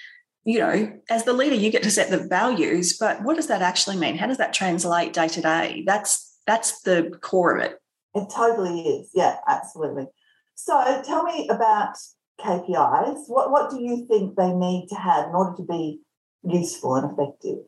You 0.44 0.60
know, 0.60 0.92
as 1.10 1.24
the 1.24 1.32
leader, 1.32 1.56
you 1.56 1.70
get 1.70 1.82
to 1.82 1.90
set 1.90 2.10
the 2.10 2.26
values, 2.26 2.96
but 2.96 3.22
what 3.22 3.36
does 3.36 3.48
that 3.48 3.62
actually 3.62 3.96
mean? 3.96 4.16
How 4.16 4.26
does 4.26 4.38
that 4.38 4.54
translate 4.54 5.12
day 5.12 5.28
to 5.28 5.40
day? 5.40 5.82
That's 5.86 6.38
that's 6.46 6.82
the 6.82 7.18
core 7.20 7.56
of 7.56 7.64
it. 7.64 7.78
It 8.14 8.28
totally 8.34 8.80
is. 8.80 9.10
Yeah, 9.12 9.36
absolutely. 9.46 10.06
So, 10.60 11.02
tell 11.04 11.22
me 11.22 11.48
about 11.48 11.96
KPIs, 12.40 13.28
what, 13.28 13.52
what 13.52 13.70
do 13.70 13.80
you 13.80 14.04
think 14.08 14.34
they 14.34 14.52
need 14.52 14.88
to 14.88 14.96
have 14.96 15.28
in 15.28 15.34
order 15.36 15.56
to 15.56 15.62
be 15.62 16.00
useful 16.42 16.96
and 16.96 17.12
effective? 17.12 17.58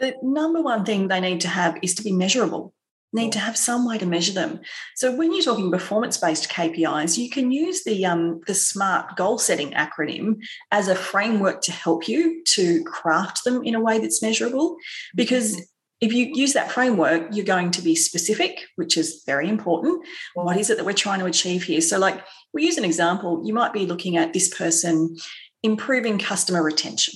The 0.00 0.16
number 0.20 0.60
one 0.60 0.84
thing 0.84 1.06
they 1.06 1.20
need 1.20 1.40
to 1.42 1.48
have 1.48 1.78
is 1.80 1.94
to 1.94 2.02
be 2.02 2.10
measurable. 2.10 2.74
Need 3.12 3.30
to 3.32 3.38
have 3.38 3.56
some 3.56 3.86
way 3.86 3.98
to 3.98 4.04
measure 4.04 4.32
them. 4.32 4.60
So 4.96 5.14
when 5.14 5.32
you're 5.32 5.44
talking 5.44 5.70
performance-based 5.70 6.50
KPIs, 6.50 7.18
you 7.18 7.30
can 7.30 7.52
use 7.52 7.84
the 7.84 8.04
um, 8.04 8.40
the 8.48 8.54
SMART 8.54 9.16
goal 9.16 9.38
setting 9.38 9.70
acronym 9.70 10.40
as 10.72 10.88
a 10.88 10.96
framework 10.96 11.62
to 11.62 11.72
help 11.72 12.08
you 12.08 12.42
to 12.46 12.82
craft 12.82 13.44
them 13.44 13.62
in 13.62 13.76
a 13.76 13.80
way 13.80 14.00
that's 14.00 14.20
measurable. 14.20 14.76
Because 15.14 15.52
mm-hmm 15.52 15.62
if 16.00 16.12
you 16.12 16.30
use 16.32 16.52
that 16.52 16.70
framework, 16.70 17.28
you're 17.32 17.44
going 17.44 17.70
to 17.72 17.82
be 17.82 17.96
specific, 17.96 18.66
which 18.76 18.96
is 18.96 19.22
very 19.26 19.48
important. 19.48 20.04
What 20.34 20.56
is 20.56 20.70
it 20.70 20.76
that 20.76 20.86
we're 20.86 20.92
trying 20.92 21.18
to 21.20 21.26
achieve 21.26 21.64
here? 21.64 21.80
So, 21.80 21.98
like, 21.98 22.24
we 22.54 22.64
use 22.64 22.78
an 22.78 22.84
example, 22.84 23.42
you 23.44 23.52
might 23.52 23.72
be 23.72 23.86
looking 23.86 24.16
at 24.16 24.32
this 24.32 24.52
person 24.54 25.16
improving 25.62 26.18
customer 26.18 26.62
retention. 26.62 27.14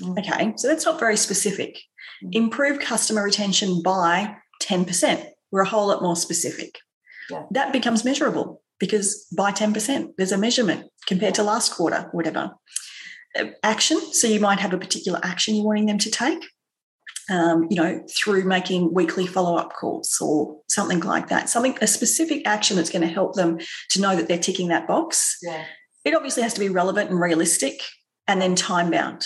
Mm. 0.00 0.18
Okay, 0.18 0.52
so 0.56 0.66
that's 0.66 0.84
not 0.84 0.98
very 0.98 1.16
specific. 1.16 1.78
Mm. 2.24 2.34
Improve 2.34 2.80
customer 2.80 3.22
retention 3.22 3.82
by 3.82 4.36
10%. 4.62 5.24
We're 5.52 5.62
a 5.62 5.68
whole 5.68 5.86
lot 5.86 6.02
more 6.02 6.16
specific. 6.16 6.78
Yeah. 7.30 7.44
That 7.52 7.72
becomes 7.72 8.04
measurable 8.04 8.62
because 8.80 9.26
by 9.36 9.52
10%, 9.52 10.14
there's 10.16 10.32
a 10.32 10.38
measurement 10.38 10.90
compared 11.06 11.34
to 11.36 11.42
last 11.44 11.72
quarter, 11.72 12.08
whatever. 12.12 12.50
Uh, 13.38 13.46
action. 13.62 14.00
So 14.12 14.26
you 14.26 14.40
might 14.40 14.58
have 14.58 14.72
a 14.72 14.78
particular 14.78 15.20
action 15.22 15.54
you're 15.54 15.64
wanting 15.64 15.86
them 15.86 15.98
to 15.98 16.10
take 16.10 16.42
um, 17.30 17.66
you 17.70 17.76
know, 17.76 18.02
through 18.16 18.44
making 18.44 18.94
weekly 18.94 19.26
follow 19.26 19.56
up 19.56 19.74
calls 19.74 20.18
or 20.20 20.60
something 20.68 21.00
like 21.00 21.28
that. 21.28 21.48
Something, 21.48 21.76
a 21.80 21.86
specific 21.86 22.46
action 22.46 22.76
that's 22.76 22.90
going 22.90 23.06
to 23.06 23.12
help 23.12 23.34
them 23.34 23.58
to 23.90 24.00
know 24.00 24.16
that 24.16 24.28
they're 24.28 24.38
ticking 24.38 24.68
that 24.68 24.86
box. 24.86 25.36
Yeah. 25.42 25.64
It 26.04 26.14
obviously 26.14 26.42
has 26.42 26.54
to 26.54 26.60
be 26.60 26.68
relevant 26.68 27.10
and 27.10 27.20
realistic 27.20 27.80
and 28.26 28.40
then 28.40 28.54
time 28.54 28.90
bound. 28.90 29.24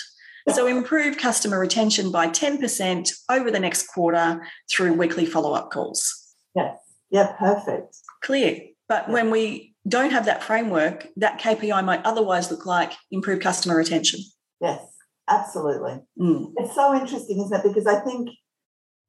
So 0.49 0.67
improve 0.67 1.17
customer 1.17 1.57
retention 1.57 2.11
by 2.11 2.27
10% 2.27 3.09
over 3.29 3.49
the 3.49 3.59
next 3.61 3.87
quarter 3.87 4.45
through 4.69 4.93
weekly 4.93 5.25
follow 5.25 5.53
up 5.53 5.71
calls. 5.71 6.35
Yes. 6.53 6.77
Yeah, 7.09 7.33
perfect. 7.39 7.95
Clear. 8.21 8.59
But 8.89 9.07
when 9.09 9.31
we 9.31 9.73
don't 9.87 10.11
have 10.11 10.25
that 10.25 10.43
framework, 10.43 11.07
that 11.17 11.39
KPI 11.39 11.83
might 11.85 12.03
otherwise 12.05 12.51
look 12.51 12.65
like 12.65 12.93
improve 13.11 13.39
customer 13.39 13.77
retention. 13.77 14.19
Yes, 14.59 14.81
absolutely. 15.29 15.99
Mm. 16.19 16.53
It's 16.57 16.75
so 16.75 16.93
interesting, 16.93 17.41
isn't 17.41 17.59
it? 17.59 17.63
Because 17.63 17.87
I 17.87 17.99
think, 17.99 18.29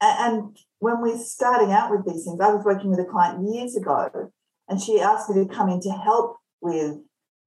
and 0.00 0.56
when 0.78 1.00
we're 1.00 1.18
starting 1.18 1.72
out 1.72 1.90
with 1.90 2.04
these 2.04 2.24
things, 2.24 2.40
I 2.40 2.50
was 2.50 2.64
working 2.64 2.90
with 2.90 3.00
a 3.00 3.04
client 3.04 3.48
years 3.52 3.76
ago, 3.76 4.32
and 4.68 4.80
she 4.80 5.00
asked 5.00 5.30
me 5.30 5.44
to 5.44 5.54
come 5.54 5.68
in 5.68 5.80
to 5.80 5.90
help 5.90 6.38
with 6.60 6.96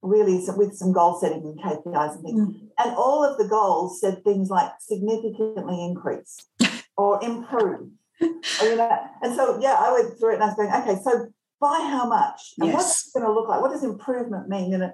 really 0.02 0.44
some, 0.44 0.58
with 0.58 0.76
some 0.76 0.92
goal 0.92 1.20
setting 1.20 1.42
and 1.44 1.60
KPIs 1.60 2.16
and 2.16 2.24
things. 2.24 2.40
Mm. 2.40 2.70
And 2.80 2.96
all 2.96 3.24
of 3.24 3.38
the 3.38 3.48
goals 3.48 4.00
said 4.00 4.24
things 4.24 4.50
like 4.50 4.72
significantly 4.80 5.84
increase 5.84 6.46
or 6.98 7.24
improve. 7.24 7.90
or, 8.22 8.68
you 8.68 8.76
know, 8.76 9.00
and 9.22 9.36
so 9.36 9.60
yeah, 9.60 9.76
I 9.80 9.92
went 9.92 10.20
through 10.20 10.32
it 10.32 10.36
and 10.36 10.44
I 10.44 10.48
was 10.48 10.56
going, 10.56 10.72
okay, 10.72 11.00
so 11.04 11.28
by 11.60 11.80
how 11.90 12.08
much? 12.08 12.54
And 12.60 12.70
yes. 12.70 12.76
what's 12.76 13.08
it 13.08 13.20
going 13.20 13.26
to 13.26 13.34
look 13.34 13.48
like? 13.48 13.62
What 13.62 13.72
does 13.72 13.84
improvement 13.84 14.50
mean? 14.50 14.72
Know, 14.72 14.92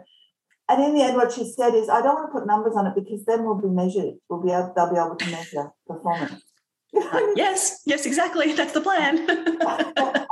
and 0.70 0.84
in 0.84 0.96
the 0.96 1.04
end, 1.04 1.16
what 1.16 1.32
she 1.32 1.44
said 1.44 1.74
is, 1.76 1.90
I 1.90 2.02
don't 2.02 2.16
want 2.16 2.32
to 2.32 2.40
put 2.40 2.48
numbers 2.48 2.74
on 2.76 2.88
it 2.88 2.96
because 2.96 3.26
then 3.26 3.44
we'll 3.44 3.60
be 3.60 3.68
measured. 3.68 4.16
We'll 4.30 4.42
be 4.42 4.52
able, 4.52 4.72
they'll 4.76 4.92
be 4.92 4.98
able 4.98 5.16
to 5.16 5.32
measure 5.32 5.72
performance. 5.86 6.42
yes, 7.36 7.82
yes, 7.86 8.06
exactly. 8.06 8.54
That's 8.56 8.74
the 8.74 8.82
plan. 8.82 9.18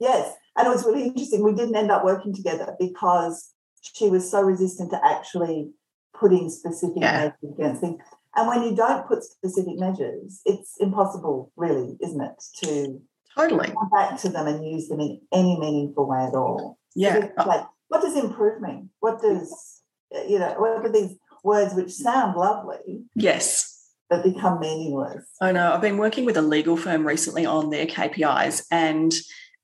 yes. 0.00 0.34
And 0.56 0.66
it 0.66 0.70
was 0.70 0.84
really 0.84 1.04
interesting. 1.04 1.42
We 1.42 1.54
didn't 1.54 1.76
end 1.76 1.90
up 1.90 2.04
working 2.04 2.34
together 2.34 2.74
because 2.78 3.52
she 3.80 4.08
was 4.08 4.30
so 4.30 4.42
resistant 4.42 4.90
to 4.90 5.00
actually 5.04 5.70
putting 6.18 6.50
specific 6.50 6.98
yeah. 7.00 7.12
measures 7.12 7.54
against 7.58 7.80
things. 7.80 8.02
And 8.36 8.48
when 8.48 8.62
you 8.62 8.76
don't 8.76 9.06
put 9.06 9.22
specific 9.22 9.78
measures, 9.78 10.42
it's 10.44 10.74
impossible, 10.80 11.52
really, 11.56 11.96
isn't 12.00 12.20
it, 12.20 12.44
to 12.64 13.00
totally 13.36 13.68
come 13.68 13.90
back 13.90 14.18
to 14.20 14.28
them 14.28 14.46
and 14.46 14.64
use 14.64 14.88
them 14.88 15.00
in 15.00 15.20
any 15.32 15.58
meaningful 15.58 16.08
way 16.08 16.24
at 16.24 16.34
all. 16.34 16.78
Yeah. 16.94 17.28
like, 17.46 17.64
what 17.94 18.02
does 18.02 18.16
improve 18.16 18.60
mean? 18.60 18.90
What 18.98 19.20
does 19.20 19.82
you 20.26 20.38
know? 20.38 20.54
What 20.58 20.84
are 20.84 20.92
these 20.92 21.16
words 21.44 21.74
which 21.74 21.92
sound 21.92 22.36
lovely? 22.36 23.04
Yes. 23.14 23.70
But 24.10 24.24
become 24.24 24.58
meaningless. 24.60 25.24
I 25.40 25.52
know. 25.52 25.72
I've 25.72 25.80
been 25.80 25.96
working 25.96 26.24
with 26.24 26.36
a 26.36 26.42
legal 26.42 26.76
firm 26.76 27.06
recently 27.06 27.46
on 27.46 27.70
their 27.70 27.86
KPIs, 27.86 28.66
and 28.70 29.14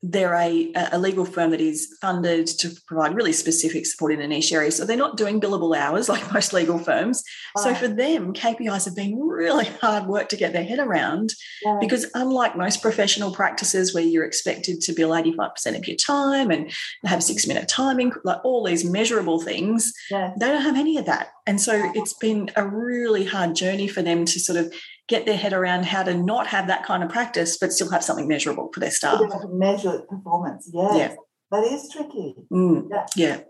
they're 0.02 0.35
a, 0.35 0.73
a 0.92 0.99
legal 0.99 1.26
firm 1.26 1.50
that 1.50 1.61
is 1.61 1.97
funded 2.00 2.47
to 2.47 2.71
provide 2.87 3.14
really 3.14 3.33
specific 3.33 3.85
support 3.85 4.12
in 4.12 4.21
a 4.21 4.26
niche 4.26 4.50
area. 4.50 4.71
So 4.71 4.87
they're 4.87 4.97
not 4.97 5.19
doing 5.19 5.40
billable 5.40 5.76
hours 5.76 6.09
like 6.09 6.33
most 6.33 6.54
legal 6.54 6.78
firms. 6.78 7.23
Right. 7.57 7.64
So 7.64 7.75
for 7.75 7.88
them, 7.88 8.33
KPIs 8.33 8.87
have 8.87 8.97
been 8.97 9.19
really 9.19 9.66
hard 9.83 10.07
work 10.07 10.30
to 10.30 10.37
get 10.37 10.54
their 10.54 10.64
head 10.64 10.78
around 10.78 11.35
yeah. 11.62 11.76
because 11.80 12.07
unlike 12.14 12.57
most 12.57 12.80
professional 12.80 13.30
practices 13.33 13.95
where 13.95 14.02
you're 14.02 14.25
expected 14.25 14.80
to 14.83 14.95
bill 14.95 15.11
85% 15.11 15.76
of 15.76 15.87
your 15.87 15.97
time 15.97 16.50
and 16.50 16.73
have 17.04 17.23
six 17.23 17.47
minute 17.47 17.69
timing, 17.69 18.12
like 18.25 18.42
all 18.42 18.64
these 18.64 18.85
measurable 18.85 19.40
things, 19.40 19.92
yeah. 20.11 20.33
they 20.38 20.47
don't 20.47 20.62
have 20.62 20.78
any 20.78 20.97
of 20.97 21.04
that. 21.07 21.33
And 21.47 21.61
so 21.61 21.90
it's 21.95 22.14
been 22.14 22.50
a 22.57 22.66
really 22.66 23.25
hard 23.25 23.54
journey 23.54 23.88
for 23.88 24.02
them 24.02 24.25
to 24.25 24.40
sort 24.40 24.57
of 24.57 24.73
get 25.10 25.26
their 25.26 25.36
head 25.36 25.52
around 25.52 25.84
how 25.84 26.04
to 26.04 26.14
not 26.14 26.46
have 26.46 26.68
that 26.68 26.84
kind 26.86 27.02
of 27.02 27.10
practice, 27.10 27.58
but 27.58 27.72
still 27.72 27.90
have 27.90 28.04
something 28.04 28.28
measurable 28.28 28.70
for 28.72 28.78
their 28.78 28.92
staff. 28.92 29.20
Measure 29.50 30.02
performance, 30.08 30.70
yes. 30.72 30.94
Yeah. 30.94 31.14
That 31.50 31.64
is 31.64 31.90
tricky. 31.92 32.36
Mm. 32.50 32.86
Yeah. 32.88 33.06
yeah. 33.16 33.40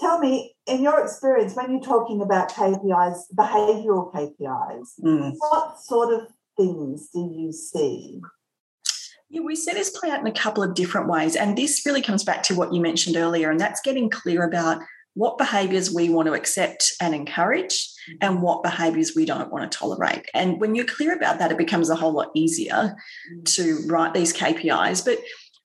Tell 0.00 0.18
me, 0.18 0.56
in 0.66 0.82
your 0.82 1.00
experience, 1.00 1.54
when 1.54 1.70
you're 1.70 1.80
talking 1.80 2.20
about 2.20 2.50
KPIs, 2.50 3.32
behavioral 3.34 4.12
KPIs, 4.12 5.00
mm. 5.02 5.32
what 5.38 5.80
sort 5.80 6.12
of 6.12 6.28
things 6.56 7.08
do 7.14 7.30
you 7.32 7.52
see? 7.52 8.20
Yeah, 9.30 9.42
we 9.42 9.54
see 9.54 9.72
this 9.72 9.90
play 9.90 10.10
out 10.10 10.20
in 10.20 10.26
a 10.26 10.32
couple 10.32 10.64
of 10.64 10.74
different 10.74 11.08
ways. 11.08 11.36
And 11.36 11.56
this 11.56 11.86
really 11.86 12.02
comes 12.02 12.24
back 12.24 12.42
to 12.44 12.56
what 12.56 12.72
you 12.72 12.80
mentioned 12.80 13.16
earlier, 13.16 13.50
and 13.50 13.60
that's 13.60 13.80
getting 13.80 14.10
clear 14.10 14.42
about 14.42 14.82
what 15.18 15.36
behaviors 15.36 15.92
we 15.92 16.08
want 16.08 16.28
to 16.28 16.32
accept 16.32 16.92
and 17.00 17.12
encourage 17.12 17.88
and 18.20 18.40
what 18.40 18.62
behaviors 18.62 19.16
we 19.16 19.24
don't 19.24 19.50
want 19.50 19.68
to 19.68 19.78
tolerate. 19.78 20.24
And 20.32 20.60
when 20.60 20.76
you're 20.76 20.84
clear 20.84 21.12
about 21.12 21.40
that, 21.40 21.50
it 21.50 21.58
becomes 21.58 21.90
a 21.90 21.96
whole 21.96 22.12
lot 22.12 22.30
easier 22.36 22.94
to 23.46 23.80
write 23.88 24.14
these 24.14 24.32
KPIs. 24.32 25.04
But 25.04 25.18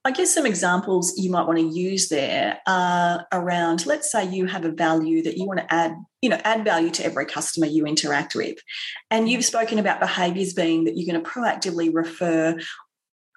I 0.03 0.10
guess 0.10 0.33
some 0.33 0.48
examples 0.48 1.13
you 1.17 1.29
might 1.29 1.45
want 1.45 1.60
to 1.60 1.67
use 1.67 2.10
there 2.10 2.62
are 2.67 3.27
around, 3.31 3.86
let's 3.86 4.12
say 4.12 4.27
you 4.27 4.48
have 4.48 4.65
a 4.65 4.72
value 4.72 5.22
that 5.22 5.38
you 5.38 5.45
want 5.45 5.60
to 5.60 5.72
add, 5.72 5.93
you 6.24 6.31
know, 6.31 6.41
add 6.43 6.65
value 6.65 6.89
to 6.89 7.05
every 7.05 7.27
customer 7.27 7.67
you 7.67 7.86
interact 7.86 8.33
with. 8.33 8.57
And 9.12 9.29
you've 9.29 9.45
spoken 9.45 9.77
about 9.77 10.00
behaviors 10.00 10.53
being 10.53 10.86
that 10.86 10.98
you're 10.98 11.13
going 11.13 11.24
to 11.24 11.29
proactively 11.29 11.93
refer 11.93 12.60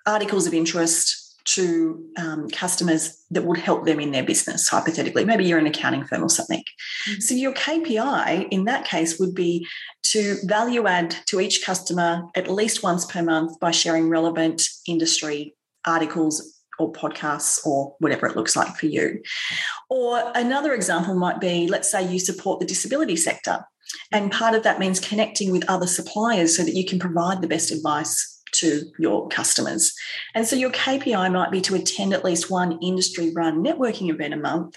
articles 0.06 0.46
of 0.46 0.54
interest 0.54 1.25
to 1.46 2.04
um, 2.18 2.48
customers 2.50 3.22
that 3.30 3.44
would 3.44 3.58
help 3.58 3.86
them 3.86 4.00
in 4.00 4.10
their 4.10 4.24
business, 4.24 4.68
hypothetically. 4.68 5.24
Maybe 5.24 5.44
you're 5.44 5.58
an 5.58 5.66
accounting 5.66 6.04
firm 6.04 6.22
or 6.22 6.28
something. 6.28 6.62
Mm-hmm. 7.08 7.20
So, 7.20 7.34
your 7.34 7.52
KPI 7.54 8.48
in 8.50 8.64
that 8.64 8.84
case 8.84 9.18
would 9.18 9.34
be 9.34 9.66
to 10.04 10.36
value 10.44 10.86
add 10.86 11.16
to 11.26 11.40
each 11.40 11.64
customer 11.64 12.24
at 12.34 12.50
least 12.50 12.82
once 12.82 13.04
per 13.04 13.22
month 13.22 13.58
by 13.60 13.70
sharing 13.70 14.08
relevant 14.08 14.62
industry 14.86 15.54
articles 15.86 16.52
or 16.78 16.92
podcasts 16.92 17.64
or 17.66 17.94
whatever 18.00 18.26
it 18.26 18.36
looks 18.36 18.56
like 18.56 18.76
for 18.76 18.86
you. 18.86 19.22
Or 19.88 20.32
another 20.34 20.74
example 20.74 21.14
might 21.14 21.40
be 21.40 21.68
let's 21.68 21.90
say 21.90 22.06
you 22.06 22.18
support 22.18 22.60
the 22.60 22.66
disability 22.66 23.16
sector. 23.16 23.64
And 24.12 24.32
part 24.32 24.54
of 24.54 24.64
that 24.64 24.80
means 24.80 24.98
connecting 24.98 25.52
with 25.52 25.68
other 25.68 25.86
suppliers 25.86 26.56
so 26.56 26.64
that 26.64 26.74
you 26.74 26.84
can 26.84 26.98
provide 26.98 27.40
the 27.40 27.48
best 27.48 27.70
advice 27.70 28.36
to 28.60 28.82
your 28.98 29.28
customers. 29.28 29.94
And 30.34 30.46
so 30.46 30.56
your 30.56 30.70
KPI 30.70 31.32
might 31.32 31.50
be 31.50 31.60
to 31.62 31.75
attend 31.75 32.12
at 32.12 32.25
least 32.25 32.50
one 32.50 32.78
industry 32.82 33.32
run 33.34 33.62
networking 33.64 34.10
event 34.10 34.34
a 34.34 34.38
month 34.38 34.76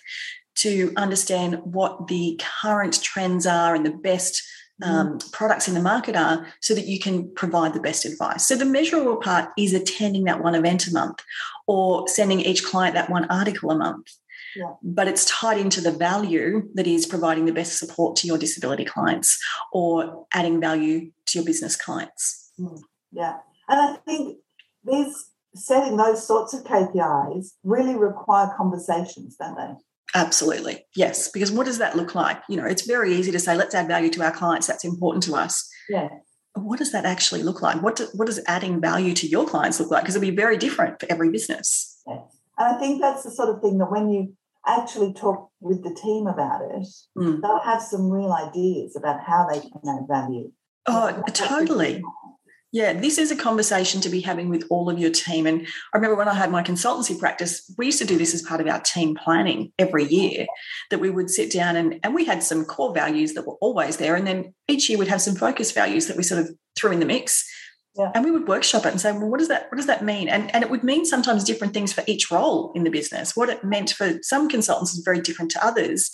to 0.56 0.92
understand 0.98 1.60
what 1.64 2.08
the 2.08 2.40
current 2.62 3.02
trends 3.02 3.48
are 3.48 3.76
and 3.76 3.86
the 3.86 3.92
best 3.92 4.44
mm-hmm. 4.82 4.92
um, 4.92 5.20
products 5.32 5.68
in 5.68 5.74
the 5.74 5.82
market 5.82 6.16
are 6.16 6.48
so 6.62 6.76
that 6.76 6.86
you 6.86 7.00
can 7.00 7.34
provide 7.34 7.74
the 7.74 7.80
best 7.80 8.06
advice. 8.06 8.48
So 8.48 8.56
the 8.56 8.66
measurable 8.66 9.18
part 9.18 9.50
is 9.58 9.74
attending 9.74 10.26
that 10.26 10.44
one 10.44 10.56
event 10.56 10.88
a 10.88 10.94
month 10.94 11.24
or 11.68 12.08
sending 12.08 12.42
each 12.42 12.64
client 12.64 12.96
that 12.96 13.10
one 13.10 13.26
article 13.26 13.72
a 13.72 13.78
month. 13.78 14.08
Yeah. 14.56 14.74
But 14.82 15.08
it's 15.08 15.26
tied 15.26 15.60
into 15.60 15.80
the 15.80 15.92
value 15.92 16.70
that 16.74 16.88
is 16.88 17.06
providing 17.06 17.46
the 17.46 17.54
best 17.54 17.78
support 17.78 18.16
to 18.18 18.28
your 18.28 18.38
disability 18.38 18.84
clients 18.84 19.40
or 19.72 20.26
adding 20.34 20.60
value 20.60 21.12
to 21.28 21.38
your 21.38 21.46
business 21.46 21.76
clients. 21.76 22.52
Mm. 22.60 22.82
Yeah. 23.12 23.38
And 23.70 23.80
I 23.80 23.96
think 24.06 24.40
these 24.84 25.30
setting 25.56 25.98
those 25.98 26.26
sorts 26.26 26.54
of 26.54 26.64
KPIs 26.64 27.54
really 27.64 27.96
require 27.96 28.52
conversations, 28.58 29.36
don't 29.40 29.56
they? 29.56 29.74
Absolutely. 30.16 30.86
Yes. 30.96 31.30
Because 31.30 31.52
what 31.52 31.66
does 31.66 31.78
that 31.78 31.96
look 31.96 32.16
like? 32.16 32.42
You 32.50 32.58
know, 32.58 32.66
it's 32.66 32.86
very 32.86 33.14
easy 33.14 33.32
to 33.32 33.40
say, 33.40 33.56
let's 33.56 33.76
add 33.76 33.88
value 33.88 34.10
to 34.12 34.24
our 34.24 34.32
clients. 34.32 34.68
That's 34.68 34.86
important 34.86 35.24
to 35.24 35.36
us. 35.36 35.70
Yeah. 35.88 36.10
what 36.56 36.80
does 36.80 36.92
that 36.92 37.06
actually 37.06 37.44
look 37.44 37.62
like? 37.62 37.82
What, 37.82 37.96
do, 37.96 38.08
what 38.14 38.26
does 38.26 38.40
adding 38.48 38.82
value 38.82 39.14
to 39.14 39.28
your 39.28 39.48
clients 39.48 39.80
look 39.80 39.92
like? 39.92 40.04
Because 40.04 40.16
it'll 40.16 40.30
be 40.30 40.36
very 40.36 40.58
different 40.58 41.00
for 41.00 41.08
every 41.12 41.30
business. 41.30 42.02
Yes. 42.08 42.22
And 42.58 42.76
I 42.76 42.80
think 42.80 43.02
that's 43.02 43.24
the 43.24 43.32
sort 43.32 43.50
of 43.50 43.62
thing 43.62 43.78
that 43.78 43.92
when 43.92 44.10
you 44.10 44.36
actually 44.68 45.14
talk 45.14 45.50
with 45.62 45.84
the 45.84 45.94
team 45.94 46.28
about 46.28 46.62
it, 46.62 46.88
mm. 47.18 47.42
they'll 47.42 47.60
have 47.60 47.82
some 47.82 48.10
real 48.10 48.34
ideas 48.34 48.96
about 48.96 49.22
how 49.22 49.48
they 49.52 49.60
can 49.60 49.82
add 49.88 50.08
value. 50.08 50.52
Oh, 50.86 51.24
totally. 51.34 52.02
Yeah, 52.72 52.94
this 52.94 53.18
is 53.18 53.32
a 53.32 53.36
conversation 53.36 54.00
to 54.02 54.10
be 54.10 54.22
having 54.22 54.50
with 54.50 54.64
all 54.70 54.92
of 54.92 55.00
your 55.00 55.10
team. 55.10 55.48
And 55.48 55.66
I 55.94 55.98
remember 55.98 56.16
when 56.16 56.28
I 56.28 56.36
had 56.36 56.52
my 56.52 56.62
consultancy 56.62 57.18
practice, 57.18 57.72
we 57.80 57.88
used 57.88 57.98
to 57.98 58.06
do 58.06 58.18
this 58.18 58.36
as 58.36 58.44
part 58.44 58.62
of 58.62 58.68
our 58.68 58.80
team 58.80 59.16
planning 59.16 59.72
every 59.80 60.06
year, 60.06 60.46
that 60.92 61.00
we 61.00 61.10
would 61.10 61.32
sit 61.32 61.52
down 61.52 61.76
and, 61.76 62.00
and 62.04 62.14
we 62.14 62.26
had 62.26 62.44
some 62.44 62.66
core 62.66 62.94
values 62.94 63.34
that 63.34 63.48
were 63.48 63.56
always 63.56 63.98
there. 63.98 64.16
And 64.16 64.28
then 64.28 64.54
each 64.68 64.88
year 64.88 65.00
we'd 65.00 65.08
have 65.08 65.22
some 65.22 65.36
focus 65.36 65.72
values 65.72 66.06
that 66.08 66.18
we 66.18 66.22
sort 66.22 66.42
of 66.42 66.52
threw 66.78 66.92
in 66.92 67.00
the 67.00 67.08
mix. 67.08 67.50
Yeah. 67.98 68.12
And 68.14 68.24
we 68.24 68.30
would 68.30 68.48
workshop 68.48 68.86
it 68.86 68.92
and 68.92 69.02
say, 69.02 69.14
well, 69.14 69.30
what 69.30 69.40
does 69.40 69.48
that 69.48 69.72
what 69.72 69.78
does 69.78 69.88
that 69.88 70.06
mean? 70.06 70.30
And, 70.30 70.54
and 70.54 70.64
it 70.64 70.70
would 70.70 70.84
mean 70.84 71.06
sometimes 71.06 71.44
different 71.44 71.74
things 71.74 71.92
for 71.92 72.04
each 72.06 72.30
role 72.30 72.72
in 72.76 72.84
the 72.84 72.92
business. 72.92 73.36
What 73.36 73.50
it 73.50 73.64
meant 73.64 73.90
for 73.90 74.20
some 74.22 74.48
consultants 74.48 74.94
is 74.94 75.04
very 75.04 75.22
different 75.22 75.50
to 75.52 75.66
others. 75.66 76.12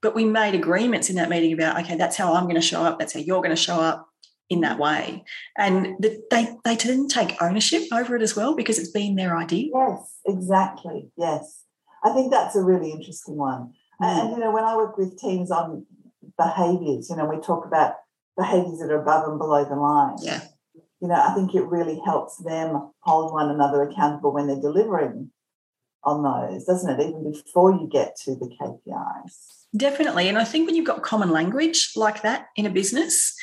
But 0.00 0.14
we 0.14 0.24
made 0.24 0.54
agreements 0.54 1.10
in 1.10 1.16
that 1.16 1.28
meeting 1.28 1.52
about, 1.52 1.78
okay, 1.80 1.96
that's 1.96 2.16
how 2.16 2.32
I'm 2.32 2.44
going 2.44 2.54
to 2.54 2.60
show 2.62 2.82
up, 2.82 2.98
that's 2.98 3.12
how 3.12 3.20
you're 3.20 3.42
going 3.42 3.50
to 3.50 3.56
show 3.56 3.74
up 3.80 4.08
in 4.50 4.60
that 4.62 4.78
way. 4.78 5.24
And 5.56 5.96
the, 5.98 6.22
they 6.30 6.56
they 6.64 6.76
didn't 6.76 7.08
take 7.08 7.40
ownership 7.42 7.82
over 7.92 8.16
it 8.16 8.22
as 8.22 8.34
well 8.34 8.54
because 8.54 8.78
it's 8.78 8.90
been 8.90 9.16
their 9.16 9.36
idea. 9.36 9.68
Yes, 9.74 10.18
exactly. 10.26 11.10
Yes. 11.16 11.64
I 12.04 12.12
think 12.12 12.30
that's 12.30 12.56
a 12.56 12.62
really 12.62 12.90
interesting 12.90 13.36
one. 13.36 13.72
Mm. 14.00 14.20
And, 14.20 14.30
you 14.30 14.38
know, 14.38 14.52
when 14.52 14.64
I 14.64 14.76
work 14.76 14.96
with 14.96 15.18
teams 15.18 15.50
on 15.50 15.84
behaviors, 16.36 17.10
you 17.10 17.16
know, 17.16 17.26
we 17.26 17.40
talk 17.40 17.66
about 17.66 17.94
behaviors 18.36 18.78
that 18.78 18.90
are 18.90 19.02
above 19.02 19.28
and 19.28 19.38
below 19.38 19.64
the 19.64 19.74
line. 19.74 20.16
Yeah. 20.22 20.42
you 21.00 21.08
know, 21.08 21.14
I 21.14 21.34
think 21.34 21.54
it 21.54 21.64
really 21.64 22.00
helps 22.04 22.36
them 22.38 22.92
hold 23.00 23.32
one 23.32 23.50
another 23.50 23.82
accountable 23.82 24.32
when 24.32 24.46
they're 24.46 24.60
delivering 24.60 25.30
on 26.04 26.22
those, 26.22 26.64
doesn't 26.64 26.88
it? 26.88 27.00
Even 27.00 27.32
before 27.32 27.72
you 27.72 27.88
get 27.90 28.16
to 28.24 28.34
the 28.36 28.50
KPIs. 28.60 29.66
Definitely. 29.76 30.28
And 30.28 30.38
I 30.38 30.44
think 30.44 30.66
when 30.66 30.74
you've 30.74 30.86
got 30.86 31.02
common 31.02 31.30
language 31.30 31.92
like 31.94 32.22
that 32.22 32.46
in 32.56 32.66
a 32.66 32.70
business, 32.70 33.34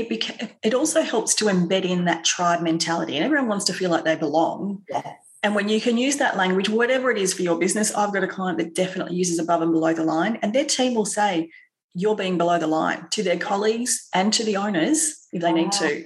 it 0.00 0.08
beca- 0.08 0.50
it 0.62 0.74
also 0.74 1.02
helps 1.02 1.34
to 1.36 1.46
embed 1.46 1.84
in 1.84 2.04
that 2.04 2.24
tribe 2.24 2.62
mentality 2.62 3.16
and 3.16 3.24
everyone 3.24 3.48
wants 3.48 3.64
to 3.66 3.72
feel 3.72 3.90
like 3.90 4.04
they 4.04 4.16
belong. 4.16 4.82
Yes. 4.88 5.06
And 5.42 5.54
when 5.54 5.68
you 5.68 5.80
can 5.80 5.96
use 5.96 6.16
that 6.16 6.36
language, 6.36 6.68
whatever 6.68 7.10
it 7.10 7.18
is 7.18 7.32
for 7.32 7.42
your 7.42 7.58
business, 7.58 7.94
I've 7.94 8.12
got 8.12 8.24
a 8.24 8.28
client 8.28 8.58
that 8.58 8.74
definitely 8.74 9.16
uses 9.16 9.38
above 9.38 9.62
and 9.62 9.70
below 9.70 9.92
the 9.92 10.02
line, 10.04 10.38
and 10.42 10.52
their 10.52 10.64
team 10.64 10.94
will 10.94 11.04
say, 11.04 11.50
You're 11.94 12.16
being 12.16 12.36
below 12.36 12.58
the 12.58 12.66
line 12.66 13.06
to 13.10 13.22
their 13.22 13.38
colleagues 13.38 14.08
and 14.12 14.32
to 14.32 14.44
the 14.44 14.56
owners 14.56 15.26
if 15.32 15.42
they 15.42 15.52
wow. 15.52 15.56
need 15.56 15.72
to, 15.72 16.04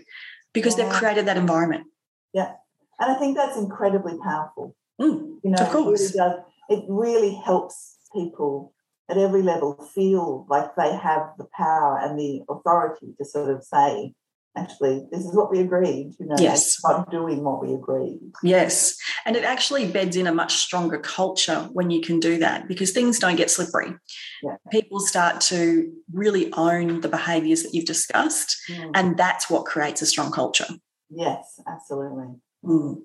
because 0.52 0.76
yeah. 0.76 0.85
they've 0.85 0.92
created 0.92 1.26
that 1.26 1.37
environment. 1.37 1.87
Yeah. 2.35 2.52
And 2.99 3.11
I 3.11 3.18
think 3.18 3.37
that's 3.37 3.56
incredibly 3.56 4.18
powerful. 4.23 4.76
Mm, 5.00 5.38
you 5.42 5.50
know, 5.50 5.56
of 5.59 5.68
course. 5.70 6.14
It 6.14 6.18
really, 6.18 6.30
does, 6.30 6.40
it 6.68 6.85
really 6.88 7.35
helps 7.35 7.97
people 8.12 8.75
at 9.10 9.18
every 9.18 9.42
level 9.42 9.74
feel 9.94 10.46
like 10.48 10.74
they 10.76 10.94
have 10.96 11.30
the 11.36 11.46
power 11.56 11.98
and 12.00 12.18
the 12.18 12.42
authority 12.48 13.14
to 13.18 13.24
sort 13.24 13.50
of 13.50 13.64
say, 13.64 14.14
actually, 14.56 15.06
this 15.10 15.24
is 15.24 15.34
what 15.34 15.50
we 15.50 15.60
agreed, 15.60 16.14
you 16.18 16.26
know, 16.26 16.36
yes. 16.38 16.78
not 16.84 17.10
doing 17.10 17.42
what 17.42 17.60
we 17.60 17.72
agreed. 17.72 18.20
Yes. 18.42 18.96
And 19.24 19.36
it 19.36 19.44
actually 19.44 19.90
beds 19.90 20.16
in 20.16 20.26
a 20.26 20.34
much 20.34 20.54
stronger 20.56 20.98
culture 20.98 21.68
when 21.72 21.90
you 21.90 22.00
can 22.00 22.20
do 22.20 22.38
that 22.38 22.68
because 22.68 22.92
things 22.92 23.18
don't 23.18 23.36
get 23.36 23.50
slippery. 23.50 23.94
Yeah. 24.42 24.56
People 24.70 25.00
start 25.00 25.40
to 25.42 25.92
really 26.12 26.52
own 26.52 27.00
the 27.00 27.08
behaviors 27.08 27.62
that 27.62 27.74
you've 27.74 27.86
discussed, 27.86 28.56
mm. 28.68 28.90
and 28.94 29.16
that's 29.16 29.50
what 29.50 29.66
creates 29.66 30.02
a 30.02 30.06
strong 30.06 30.30
culture. 30.32 30.66
Yes, 31.10 31.60
absolutely. 31.66 32.36
Mm. 32.64 33.02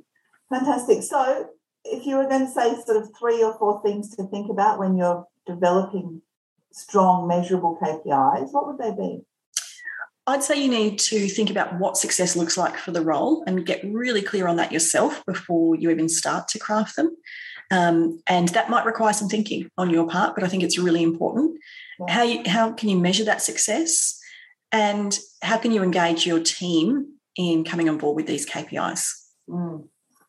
Fantastic. 0.49 1.03
So, 1.03 1.47
if 1.83 2.05
you 2.05 2.17
were 2.17 2.27
going 2.27 2.47
to 2.47 2.51
say 2.51 2.75
sort 2.83 2.97
of 2.97 3.09
three 3.19 3.43
or 3.43 3.57
four 3.59 3.81
things 3.83 4.15
to 4.15 4.23
think 4.27 4.49
about 4.49 4.79
when 4.79 4.97
you're 4.97 5.25
developing 5.45 6.21
strong, 6.71 7.27
measurable 7.27 7.77
KPIs, 7.81 8.51
what 8.51 8.67
would 8.67 8.77
they 8.77 8.91
be? 8.91 9.21
I'd 10.27 10.43
say 10.43 10.61
you 10.61 10.69
need 10.69 10.97
to 10.99 11.27
think 11.27 11.51
about 11.51 11.79
what 11.79 11.97
success 11.97 12.35
looks 12.35 12.57
like 12.57 12.77
for 12.77 12.91
the 12.91 13.01
role 13.01 13.43
and 13.45 13.65
get 13.65 13.83
really 13.83 14.23
clear 14.23 14.47
on 14.47 14.55
that 14.55 14.71
yourself 14.71 15.23
before 15.25 15.75
you 15.75 15.91
even 15.91 16.09
start 16.09 16.47
to 16.49 16.59
craft 16.59 16.95
them. 16.95 17.15
Um, 17.71 18.21
and 18.27 18.49
that 18.49 18.69
might 18.69 18.85
require 18.85 19.13
some 19.13 19.29
thinking 19.29 19.69
on 19.77 19.89
your 19.89 20.07
part, 20.07 20.35
but 20.35 20.43
I 20.43 20.47
think 20.47 20.63
it's 20.63 20.79
really 20.79 21.03
important. 21.03 21.59
Yeah. 21.99 22.13
How, 22.13 22.23
you, 22.23 22.41
how 22.47 22.71
can 22.73 22.89
you 22.89 22.97
measure 22.97 23.23
that 23.25 23.41
success? 23.41 24.19
And 24.71 25.17
how 25.43 25.57
can 25.57 25.71
you 25.71 25.83
engage 25.83 26.25
your 26.25 26.39
team 26.39 27.13
in 27.35 27.63
coming 27.63 27.87
on 27.87 27.97
board 27.97 28.15
with 28.15 28.27
these 28.27 28.49
KPIs? 28.49 29.07
Mm. 29.47 29.87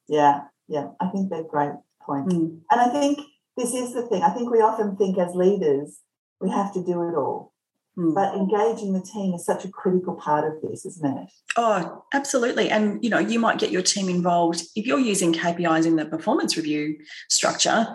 Yeah, 0.08 0.42
yeah, 0.68 0.88
I 1.00 1.08
think 1.08 1.30
they're 1.30 1.42
great 1.42 1.72
points. 2.02 2.34
Mm. 2.34 2.60
And 2.70 2.80
I 2.80 2.88
think 2.88 3.20
this 3.56 3.74
is 3.74 3.94
the 3.94 4.06
thing. 4.06 4.22
I 4.22 4.30
think 4.30 4.50
we 4.50 4.58
often 4.58 4.96
think 4.96 5.18
as 5.18 5.34
leaders, 5.34 6.00
we 6.40 6.50
have 6.50 6.72
to 6.74 6.84
do 6.84 7.08
it 7.08 7.16
all. 7.16 7.52
Mm. 7.98 8.14
But 8.14 8.34
engaging 8.34 8.92
the 8.92 9.00
team 9.00 9.32
is 9.34 9.46
such 9.46 9.64
a 9.64 9.70
critical 9.70 10.14
part 10.14 10.44
of 10.44 10.60
this, 10.62 10.84
isn't 10.84 11.18
it? 11.18 11.28
Oh, 11.56 12.04
absolutely. 12.12 12.68
And 12.68 13.02
you 13.02 13.08
know, 13.08 13.18
you 13.18 13.38
might 13.38 13.58
get 13.58 13.70
your 13.70 13.82
team 13.82 14.08
involved 14.08 14.62
if 14.74 14.86
you're 14.86 14.98
using 14.98 15.32
KPIs 15.32 15.86
in 15.86 15.96
the 15.96 16.04
performance 16.04 16.56
review 16.56 16.98
structure. 17.30 17.86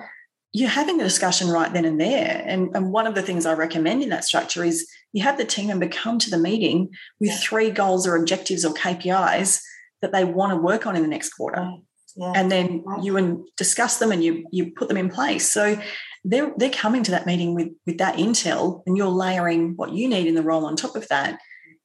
You're 0.54 0.70
having 0.70 0.98
the 0.98 1.04
discussion 1.04 1.50
right 1.50 1.72
then 1.72 1.86
and 1.86 2.02
there. 2.02 2.44
And, 2.46 2.76
and 2.76 2.92
one 2.92 3.08
of 3.08 3.16
the 3.16 3.22
things 3.22 3.46
I 3.46 3.54
recommend 3.54 4.04
in 4.04 4.10
that 4.10 4.26
structure 4.26 4.66
is 4.66 4.90
you 5.14 5.24
have 5.24 5.38
the 5.38 5.46
team 5.46 5.68
member 5.68 5.88
come 5.88 6.20
to 6.20 6.30
the 6.30 6.38
meeting 6.38 6.90
with 7.20 7.40
three 7.40 7.70
goals 7.70 8.06
or 8.06 8.18
objectives 8.18 8.66
or 8.66 8.74
KPIs 8.74 9.62
that 10.02 10.12
they 10.12 10.26
want 10.26 10.52
to 10.52 10.58
work 10.58 10.86
on 10.86 10.96
in 10.96 11.04
the 11.04 11.08
next 11.08 11.30
quarter. 11.30 11.72
Yeah. 12.16 12.34
And 12.36 12.52
then 12.52 12.84
you 13.02 13.18
and 13.18 13.44
discuss 13.58 13.98
them 13.98 14.12
and 14.12 14.24
you 14.24 14.46
you 14.52 14.72
put 14.76 14.88
them 14.88 14.98
in 14.98 15.10
place. 15.10 15.52
So 15.52 15.80
they're 16.24 16.52
they're 16.58 16.70
coming 16.70 17.04
to 17.04 17.12
that 17.12 17.26
meeting 17.26 17.56
with 17.56 17.70
with 17.86 17.98
that 17.98 18.16
intel 18.16 18.82
and 18.86 18.98
you're 18.98 19.08
layering 19.08 19.74
what 19.76 19.94
you 19.94 20.08
need 20.08 20.28
in 20.28 20.36
the 20.36 20.44
role 20.44 20.66
on 20.66 20.76
top 20.76 20.96
of 20.96 21.08
that. 21.08 21.40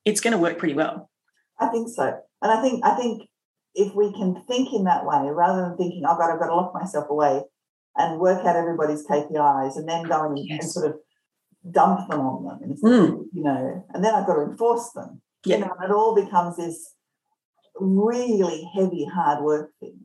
It's 0.04 0.20
going 0.20 0.32
to 0.32 0.38
work 0.38 0.58
pretty 0.58 0.74
well. 0.74 1.10
I 1.58 1.68
think 1.68 1.88
so. 1.88 2.18
And 2.42 2.52
I 2.52 2.60
think 2.60 2.84
I 2.84 2.94
think 2.94 3.28
if 3.74 3.94
we 3.94 4.12
can 4.12 4.42
think 4.48 4.72
in 4.72 4.84
that 4.84 5.04
way 5.04 5.28
rather 5.30 5.62
than 5.62 5.76
thinking, 5.76 6.02
oh 6.06 6.16
God, 6.16 6.32
I've 6.32 6.40
got 6.40 6.46
to 6.46 6.54
lock 6.54 6.74
myself 6.74 7.06
away 7.10 7.42
and 7.96 8.20
work 8.20 8.44
out 8.44 8.56
everybody's 8.56 9.06
KPIs 9.06 9.76
and 9.76 9.88
then 9.88 10.04
go 10.04 10.26
and, 10.26 10.38
yes. 10.38 10.62
and 10.62 10.70
sort 10.70 10.86
of 10.86 10.96
dump 11.70 12.08
them 12.08 12.20
on 12.20 12.60
them, 12.60 12.76
mm. 12.82 13.24
you 13.32 13.42
know, 13.42 13.84
and 13.92 14.04
then 14.04 14.14
I've 14.14 14.26
got 14.26 14.34
to 14.34 14.42
enforce 14.42 14.90
them. 14.94 15.22
Yeah. 15.44 15.56
You 15.56 15.64
know, 15.64 15.72
and 15.78 15.90
it 15.90 15.94
all 15.94 16.14
becomes 16.14 16.56
this 16.56 16.94
really 17.78 18.68
heavy, 18.74 19.04
hard 19.04 19.42
work 19.44 19.70
thing. 19.80 20.00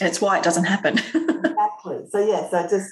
It's 0.00 0.20
why 0.20 0.38
it 0.38 0.44
doesn't 0.44 0.64
happen. 0.64 0.98
exactly. 0.98 2.06
So 2.10 2.26
yeah, 2.26 2.48
so 2.50 2.66
just 2.68 2.90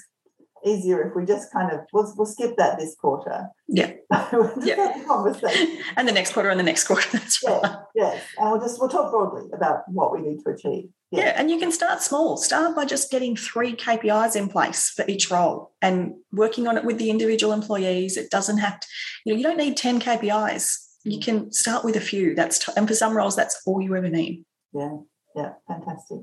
easier 0.65 1.07
if 1.07 1.15
we 1.15 1.25
just 1.25 1.53
kind 1.53 1.71
of 1.71 1.81
we'll, 1.93 2.11
we'll 2.17 2.25
skip 2.25 2.57
that 2.57 2.79
this 2.79 2.95
quarter. 2.95 3.47
Yeah. 3.67 3.93
yeah. 4.61 5.03
conversation. 5.07 5.77
And 5.95 6.07
the 6.07 6.11
next 6.11 6.33
quarter 6.33 6.49
and 6.49 6.59
the 6.59 6.63
next 6.63 6.85
quarter. 6.85 7.07
That's 7.17 7.41
yeah, 7.43 7.59
right. 7.59 7.75
Yes. 7.95 8.23
And 8.37 8.51
we'll 8.51 8.61
just 8.61 8.79
we'll 8.79 8.89
talk 8.89 9.11
broadly 9.11 9.49
about 9.53 9.81
what 9.87 10.11
we 10.11 10.21
need 10.21 10.39
to 10.43 10.51
achieve. 10.51 10.89
Yeah. 11.11 11.25
yeah. 11.25 11.33
And 11.37 11.51
you 11.51 11.59
can 11.59 11.71
start 11.71 12.01
small. 12.01 12.37
Start 12.37 12.75
by 12.75 12.85
just 12.85 13.11
getting 13.11 13.35
three 13.35 13.75
KPIs 13.75 14.35
in 14.35 14.49
place 14.49 14.89
for 14.89 15.05
each 15.07 15.29
role 15.29 15.71
and 15.81 16.13
working 16.31 16.67
on 16.67 16.77
it 16.77 16.83
with 16.83 16.97
the 16.97 17.09
individual 17.09 17.53
employees. 17.53 18.17
It 18.17 18.31
doesn't 18.31 18.57
have 18.57 18.79
to, 18.79 18.87
you 19.25 19.33
know, 19.33 19.37
you 19.37 19.43
don't 19.43 19.57
need 19.57 19.77
10 19.77 19.99
KPIs. 19.99 20.79
You 21.03 21.19
can 21.19 21.51
start 21.51 21.85
with 21.85 21.95
a 21.95 22.01
few. 22.01 22.33
That's 22.33 22.57
t- 22.57 22.71
and 22.75 22.87
for 22.87 22.95
some 22.95 23.15
roles, 23.15 23.35
that's 23.35 23.61
all 23.67 23.81
you 23.81 23.95
ever 23.95 24.09
need. 24.09 24.43
Yeah. 24.73 24.97
Yeah. 25.35 25.53
Fantastic. 25.67 26.21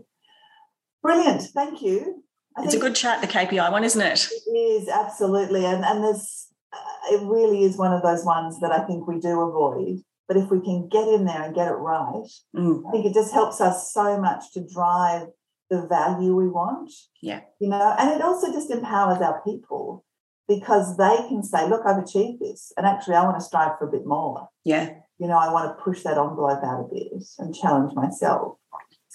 Brilliant. 1.02 1.42
Thank 1.54 1.82
you. 1.82 2.22
I 2.56 2.64
it's 2.64 2.74
a 2.74 2.78
good 2.78 2.94
chat, 2.94 3.20
the 3.20 3.26
KPI 3.26 3.72
one, 3.72 3.84
isn't 3.84 4.00
it? 4.00 4.28
It 4.30 4.50
is, 4.50 4.88
absolutely. 4.88 5.64
And, 5.64 5.84
and 5.84 6.04
this, 6.04 6.48
uh, 6.72 7.14
it 7.14 7.22
really 7.22 7.62
is 7.64 7.78
one 7.78 7.92
of 7.92 8.02
those 8.02 8.24
ones 8.24 8.60
that 8.60 8.72
I 8.72 8.84
think 8.84 9.06
we 9.06 9.18
do 9.18 9.40
avoid. 9.40 10.00
But 10.28 10.36
if 10.36 10.50
we 10.50 10.60
can 10.60 10.88
get 10.88 11.08
in 11.08 11.24
there 11.24 11.42
and 11.42 11.54
get 11.54 11.68
it 11.68 11.72
right, 11.72 12.28
mm. 12.54 12.82
I 12.86 12.90
think 12.90 13.06
it 13.06 13.14
just 13.14 13.32
helps 13.32 13.60
us 13.60 13.92
so 13.92 14.20
much 14.20 14.52
to 14.52 14.66
drive 14.66 15.28
the 15.70 15.86
value 15.86 16.34
we 16.36 16.48
want. 16.48 16.92
Yeah. 17.22 17.40
You 17.58 17.68
know, 17.68 17.94
and 17.98 18.10
it 18.10 18.22
also 18.22 18.52
just 18.52 18.70
empowers 18.70 19.20
our 19.20 19.42
people 19.42 20.04
because 20.48 20.96
they 20.96 21.16
can 21.28 21.42
say, 21.42 21.68
look, 21.68 21.82
I've 21.86 22.02
achieved 22.02 22.40
this. 22.40 22.72
And 22.76 22.86
actually, 22.86 23.14
I 23.14 23.24
want 23.24 23.38
to 23.38 23.44
strive 23.44 23.78
for 23.78 23.88
a 23.88 23.90
bit 23.90 24.06
more. 24.06 24.48
Yeah. 24.64 24.90
You 25.18 25.28
know, 25.28 25.38
I 25.38 25.52
want 25.52 25.76
to 25.76 25.82
push 25.82 26.02
that 26.02 26.18
envelope 26.18 26.62
out 26.62 26.80
a 26.80 26.94
bit 26.94 27.12
and 27.38 27.54
challenge 27.54 27.94
myself. 27.94 28.58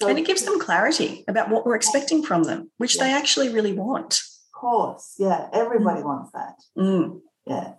So, 0.00 0.08
and 0.08 0.18
it 0.18 0.26
gives 0.26 0.42
them 0.42 0.60
clarity 0.60 1.24
about 1.26 1.50
what 1.50 1.66
we're 1.66 1.74
expecting 1.74 2.22
from 2.22 2.44
them, 2.44 2.70
which 2.76 2.96
yeah. 2.96 3.04
they 3.04 3.12
actually 3.12 3.48
really 3.48 3.72
want. 3.72 4.14
Of 4.14 4.60
course, 4.60 5.14
yeah, 5.18 5.48
everybody 5.52 6.02
mm. 6.02 6.04
wants 6.04 6.30
that. 6.32 6.54
Mm. 6.76 7.20
Yeah. 7.46 7.72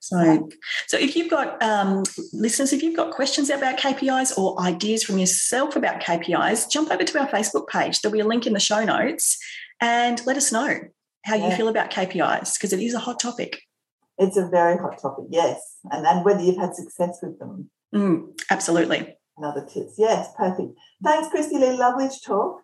So, 0.00 0.48
so 0.88 0.98
if 0.98 1.14
you've 1.14 1.30
got 1.30 1.62
um, 1.62 2.02
listeners, 2.32 2.72
if 2.72 2.82
you've 2.82 2.96
got 2.96 3.12
questions 3.12 3.48
about 3.48 3.78
KPIs 3.78 4.36
or 4.36 4.60
ideas 4.60 5.04
from 5.04 5.18
yourself 5.18 5.76
about 5.76 6.02
KPIs, 6.02 6.68
jump 6.68 6.90
over 6.90 7.04
to 7.04 7.20
our 7.20 7.28
Facebook 7.28 7.68
page. 7.68 8.00
There'll 8.00 8.12
be 8.12 8.18
a 8.18 8.26
link 8.26 8.44
in 8.44 8.52
the 8.52 8.60
show 8.60 8.84
notes, 8.84 9.38
and 9.80 10.20
let 10.26 10.36
us 10.36 10.50
know 10.50 10.80
how 11.24 11.36
yeah. 11.36 11.50
you 11.50 11.56
feel 11.56 11.68
about 11.68 11.92
KPIs 11.92 12.54
because 12.54 12.72
it 12.72 12.80
is 12.80 12.94
a 12.94 12.98
hot 12.98 13.20
topic. 13.20 13.62
It's 14.18 14.36
a 14.36 14.48
very 14.48 14.76
hot 14.76 15.00
topic, 15.00 15.26
yes, 15.30 15.76
and 15.92 16.04
and 16.04 16.24
whether 16.24 16.42
you've 16.42 16.58
had 16.58 16.74
success 16.74 17.20
with 17.22 17.38
them. 17.38 17.70
Mm, 17.94 18.32
absolutely 18.50 19.14
another 19.42 19.66
tips. 19.66 19.94
Yes, 19.98 20.30
perfect. 20.36 20.72
Thanks, 21.02 21.28
Kristy 21.28 21.60
Lee. 21.60 21.76
Lovely 21.76 22.08
talk. 22.24 22.62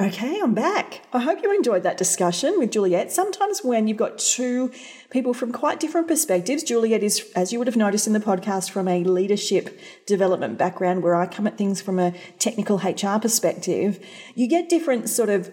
Okay, 0.00 0.40
I'm 0.42 0.54
back. 0.54 1.02
I 1.12 1.20
hope 1.20 1.42
you 1.42 1.54
enjoyed 1.54 1.82
that 1.82 1.98
discussion 1.98 2.58
with 2.58 2.70
Juliet. 2.70 3.12
Sometimes 3.12 3.60
when 3.62 3.86
you've 3.86 3.98
got 3.98 4.16
two 4.16 4.72
people 5.10 5.34
from 5.34 5.52
quite 5.52 5.80
different 5.80 6.08
perspectives, 6.08 6.62
Juliet 6.62 7.02
is, 7.02 7.30
as 7.36 7.52
you 7.52 7.58
would 7.58 7.68
have 7.68 7.76
noticed 7.76 8.06
in 8.06 8.14
the 8.14 8.18
podcast, 8.18 8.70
from 8.70 8.88
a 8.88 9.04
leadership 9.04 9.78
development 10.06 10.56
background 10.56 11.02
where 11.02 11.14
I 11.14 11.26
come 11.26 11.46
at 11.46 11.58
things 11.58 11.82
from 11.82 11.98
a 11.98 12.12
technical 12.38 12.78
HR 12.78 13.18
perspective. 13.20 14.02
You 14.34 14.48
get 14.48 14.70
different 14.70 15.10
sort 15.10 15.28
of 15.28 15.52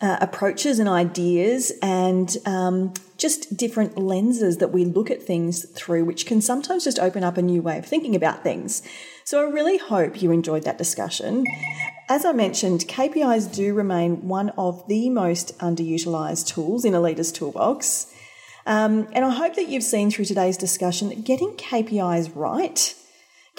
uh, 0.00 0.18
approaches 0.20 0.78
and 0.78 0.88
ideas 0.88 1.72
and 1.82 2.36
um, 2.44 2.92
just 3.16 3.56
different 3.56 3.96
lenses 3.96 4.58
that 4.58 4.68
we 4.68 4.84
look 4.84 5.10
at 5.10 5.22
things 5.22 5.64
through, 5.70 6.04
which 6.04 6.26
can 6.26 6.40
sometimes 6.40 6.84
just 6.84 6.98
open 6.98 7.24
up 7.24 7.36
a 7.36 7.42
new 7.42 7.62
way 7.62 7.78
of 7.78 7.86
thinking 7.86 8.14
about 8.14 8.42
things. 8.42 8.82
So 9.24 9.46
I 9.46 9.50
really 9.50 9.78
hope 9.78 10.22
you 10.22 10.30
enjoyed 10.30 10.64
that 10.64 10.78
discussion. 10.78 11.46
As 12.08 12.24
I 12.24 12.32
mentioned, 12.32 12.80
KPIs 12.88 13.54
do 13.54 13.74
remain 13.74 14.26
one 14.26 14.50
of 14.50 14.86
the 14.88 15.10
most 15.10 15.56
underutilized 15.58 16.46
tools 16.46 16.84
in 16.84 16.94
a 16.94 17.00
leader's 17.00 17.30
toolbox. 17.30 18.12
Um, 18.66 19.08
and 19.12 19.24
I 19.24 19.30
hope 19.30 19.54
that 19.54 19.68
you've 19.68 19.84
seen 19.84 20.10
through 20.10 20.26
today's 20.26 20.56
discussion 20.56 21.08
that 21.08 21.24
getting 21.24 21.52
KPIs 21.52 22.32
right 22.34 22.94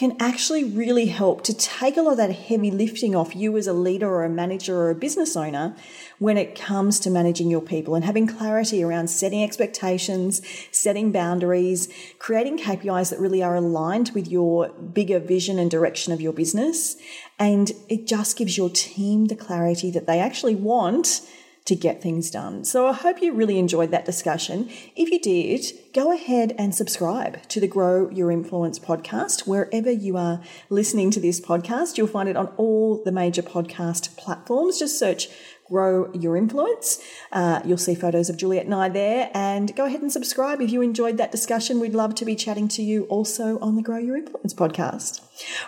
can 0.02 0.18
actually 0.20 0.64
really 0.64 1.06
help 1.06 1.44
to 1.44 1.54
take 1.54 1.96
a 1.96 2.02
lot 2.02 2.14
of 2.14 2.18
that 2.18 2.32
heavy 2.32 2.72
lifting 2.72 3.14
off 3.16 3.36
you 3.36 3.56
as 3.56 3.68
a 3.68 3.72
leader 3.72 4.10
or 4.10 4.24
a 4.24 4.30
manager 4.30 4.76
or 4.76 4.90
a 4.90 4.96
business 4.96 5.36
owner 5.36 5.76
when 6.18 6.38
it 6.38 6.60
comes 6.60 7.00
to 7.00 7.08
managing 7.08 7.52
your 7.52 7.62
people 7.62 7.94
and 7.94 8.04
having 8.04 8.26
clarity 8.26 8.82
around 8.82 9.12
setting 9.12 9.44
expectations, 9.44 10.42
setting 10.72 11.12
boundaries, 11.12 11.88
creating 12.18 12.58
KPIs 12.58 13.12
that 13.12 13.20
really 13.20 13.44
are 13.44 13.54
aligned 13.54 14.10
with 14.16 14.28
your 14.28 14.70
bigger 14.70 15.20
vision 15.20 15.60
and 15.60 15.70
direction 15.70 16.12
of 16.12 16.20
your 16.20 16.34
business. 16.34 16.96
And 17.38 17.72
it 17.88 18.08
just 18.08 18.36
gives 18.36 18.58
your 18.58 18.72
team 18.72 19.26
the 19.26 19.36
clarity 19.36 19.92
that 19.92 20.08
they 20.08 20.20
actually 20.20 20.56
want 20.56 21.22
to 21.65 21.76
get 21.76 22.02
things 22.02 22.32
done. 22.32 22.65
So 22.65 22.88
I 22.88 22.93
hope 22.93 23.21
you 23.21 23.34
really 23.34 23.60
enjoyed 23.60 23.91
that 23.91 24.06
discussion. 24.06 24.69
If 24.95 25.10
you 25.10 25.19
did, 25.19 25.65
go 25.93 26.12
ahead 26.12 26.56
and 26.58 26.74
subscribe 26.74 27.47
to 27.50 27.60
the 27.60 27.67
Grow 27.67 28.10
Your 28.10 28.32
Influence 28.32 28.80
podcast 28.80 29.47
wherever 29.47 29.91
you 29.91 30.17
are 30.17 30.41
listening 30.69 31.12
to 31.12 31.19
this 31.19 31.39
podcast. 31.39 31.97
You'll 31.97 32.08
find 32.08 32.28
it 32.28 32.36
on 32.36 32.47
all 32.58 33.04
the 33.04 33.12
major 33.12 33.43
podcast 33.43 34.17
platforms. 34.17 34.80
Just 34.80 34.97
search 34.97 35.28
grow 35.71 36.12
your 36.12 36.36
influence. 36.36 37.01
Uh, 37.31 37.62
you'll 37.63 37.77
see 37.77 37.95
photos 37.95 38.29
of 38.29 38.36
Juliet 38.36 38.65
and 38.65 38.75
I 38.75 38.89
there. 38.89 39.31
And 39.34 39.73
go 39.73 39.86
ahead 39.86 40.01
and 40.01 40.12
subscribe 40.12 40.62
if 40.62 40.69
you 40.69 40.81
enjoyed 40.81 41.17
that 41.17 41.31
discussion. 41.31 41.79
We'd 41.79 41.95
love 41.95 42.13
to 42.15 42.25
be 42.25 42.36
chatting 42.36 42.67
to 42.69 42.84
you 42.84 43.05
also 43.05 43.57
on 43.60 43.77
the 43.77 43.81
Grow 43.81 43.97
Your 43.97 44.17
Influence 44.17 44.53
podcast. 44.53 45.21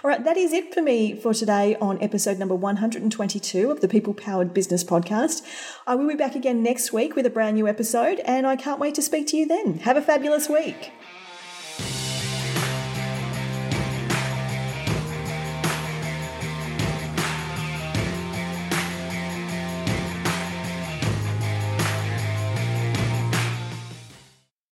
All 0.03 0.09
right, 0.09 0.23
that 0.23 0.35
is 0.35 0.51
it 0.51 0.73
for 0.73 0.81
me 0.81 1.15
for 1.15 1.33
today 1.33 1.77
on 1.77 2.01
episode 2.01 2.37
number 2.37 2.53
122 2.53 3.71
of 3.71 3.79
the 3.79 3.87
People 3.87 4.13
Powered 4.13 4.53
Business 4.53 4.83
Podcast. 4.83 5.41
I 5.87 5.95
will 5.95 6.07
be 6.07 6.15
back 6.15 6.35
again 6.35 6.61
next 6.61 6.91
week 6.91 7.15
with 7.15 7.25
a 7.25 7.29
brand 7.29 7.55
new 7.55 7.67
episode, 7.67 8.19
and 8.25 8.45
I 8.45 8.57
can't 8.57 8.81
wait 8.81 8.95
to 8.95 9.01
speak 9.01 9.27
to 9.27 9.37
you 9.37 9.47
then. 9.47 9.79
Have 9.79 9.95
a 9.95 10.01
fabulous 10.01 10.49
week. 10.49 10.91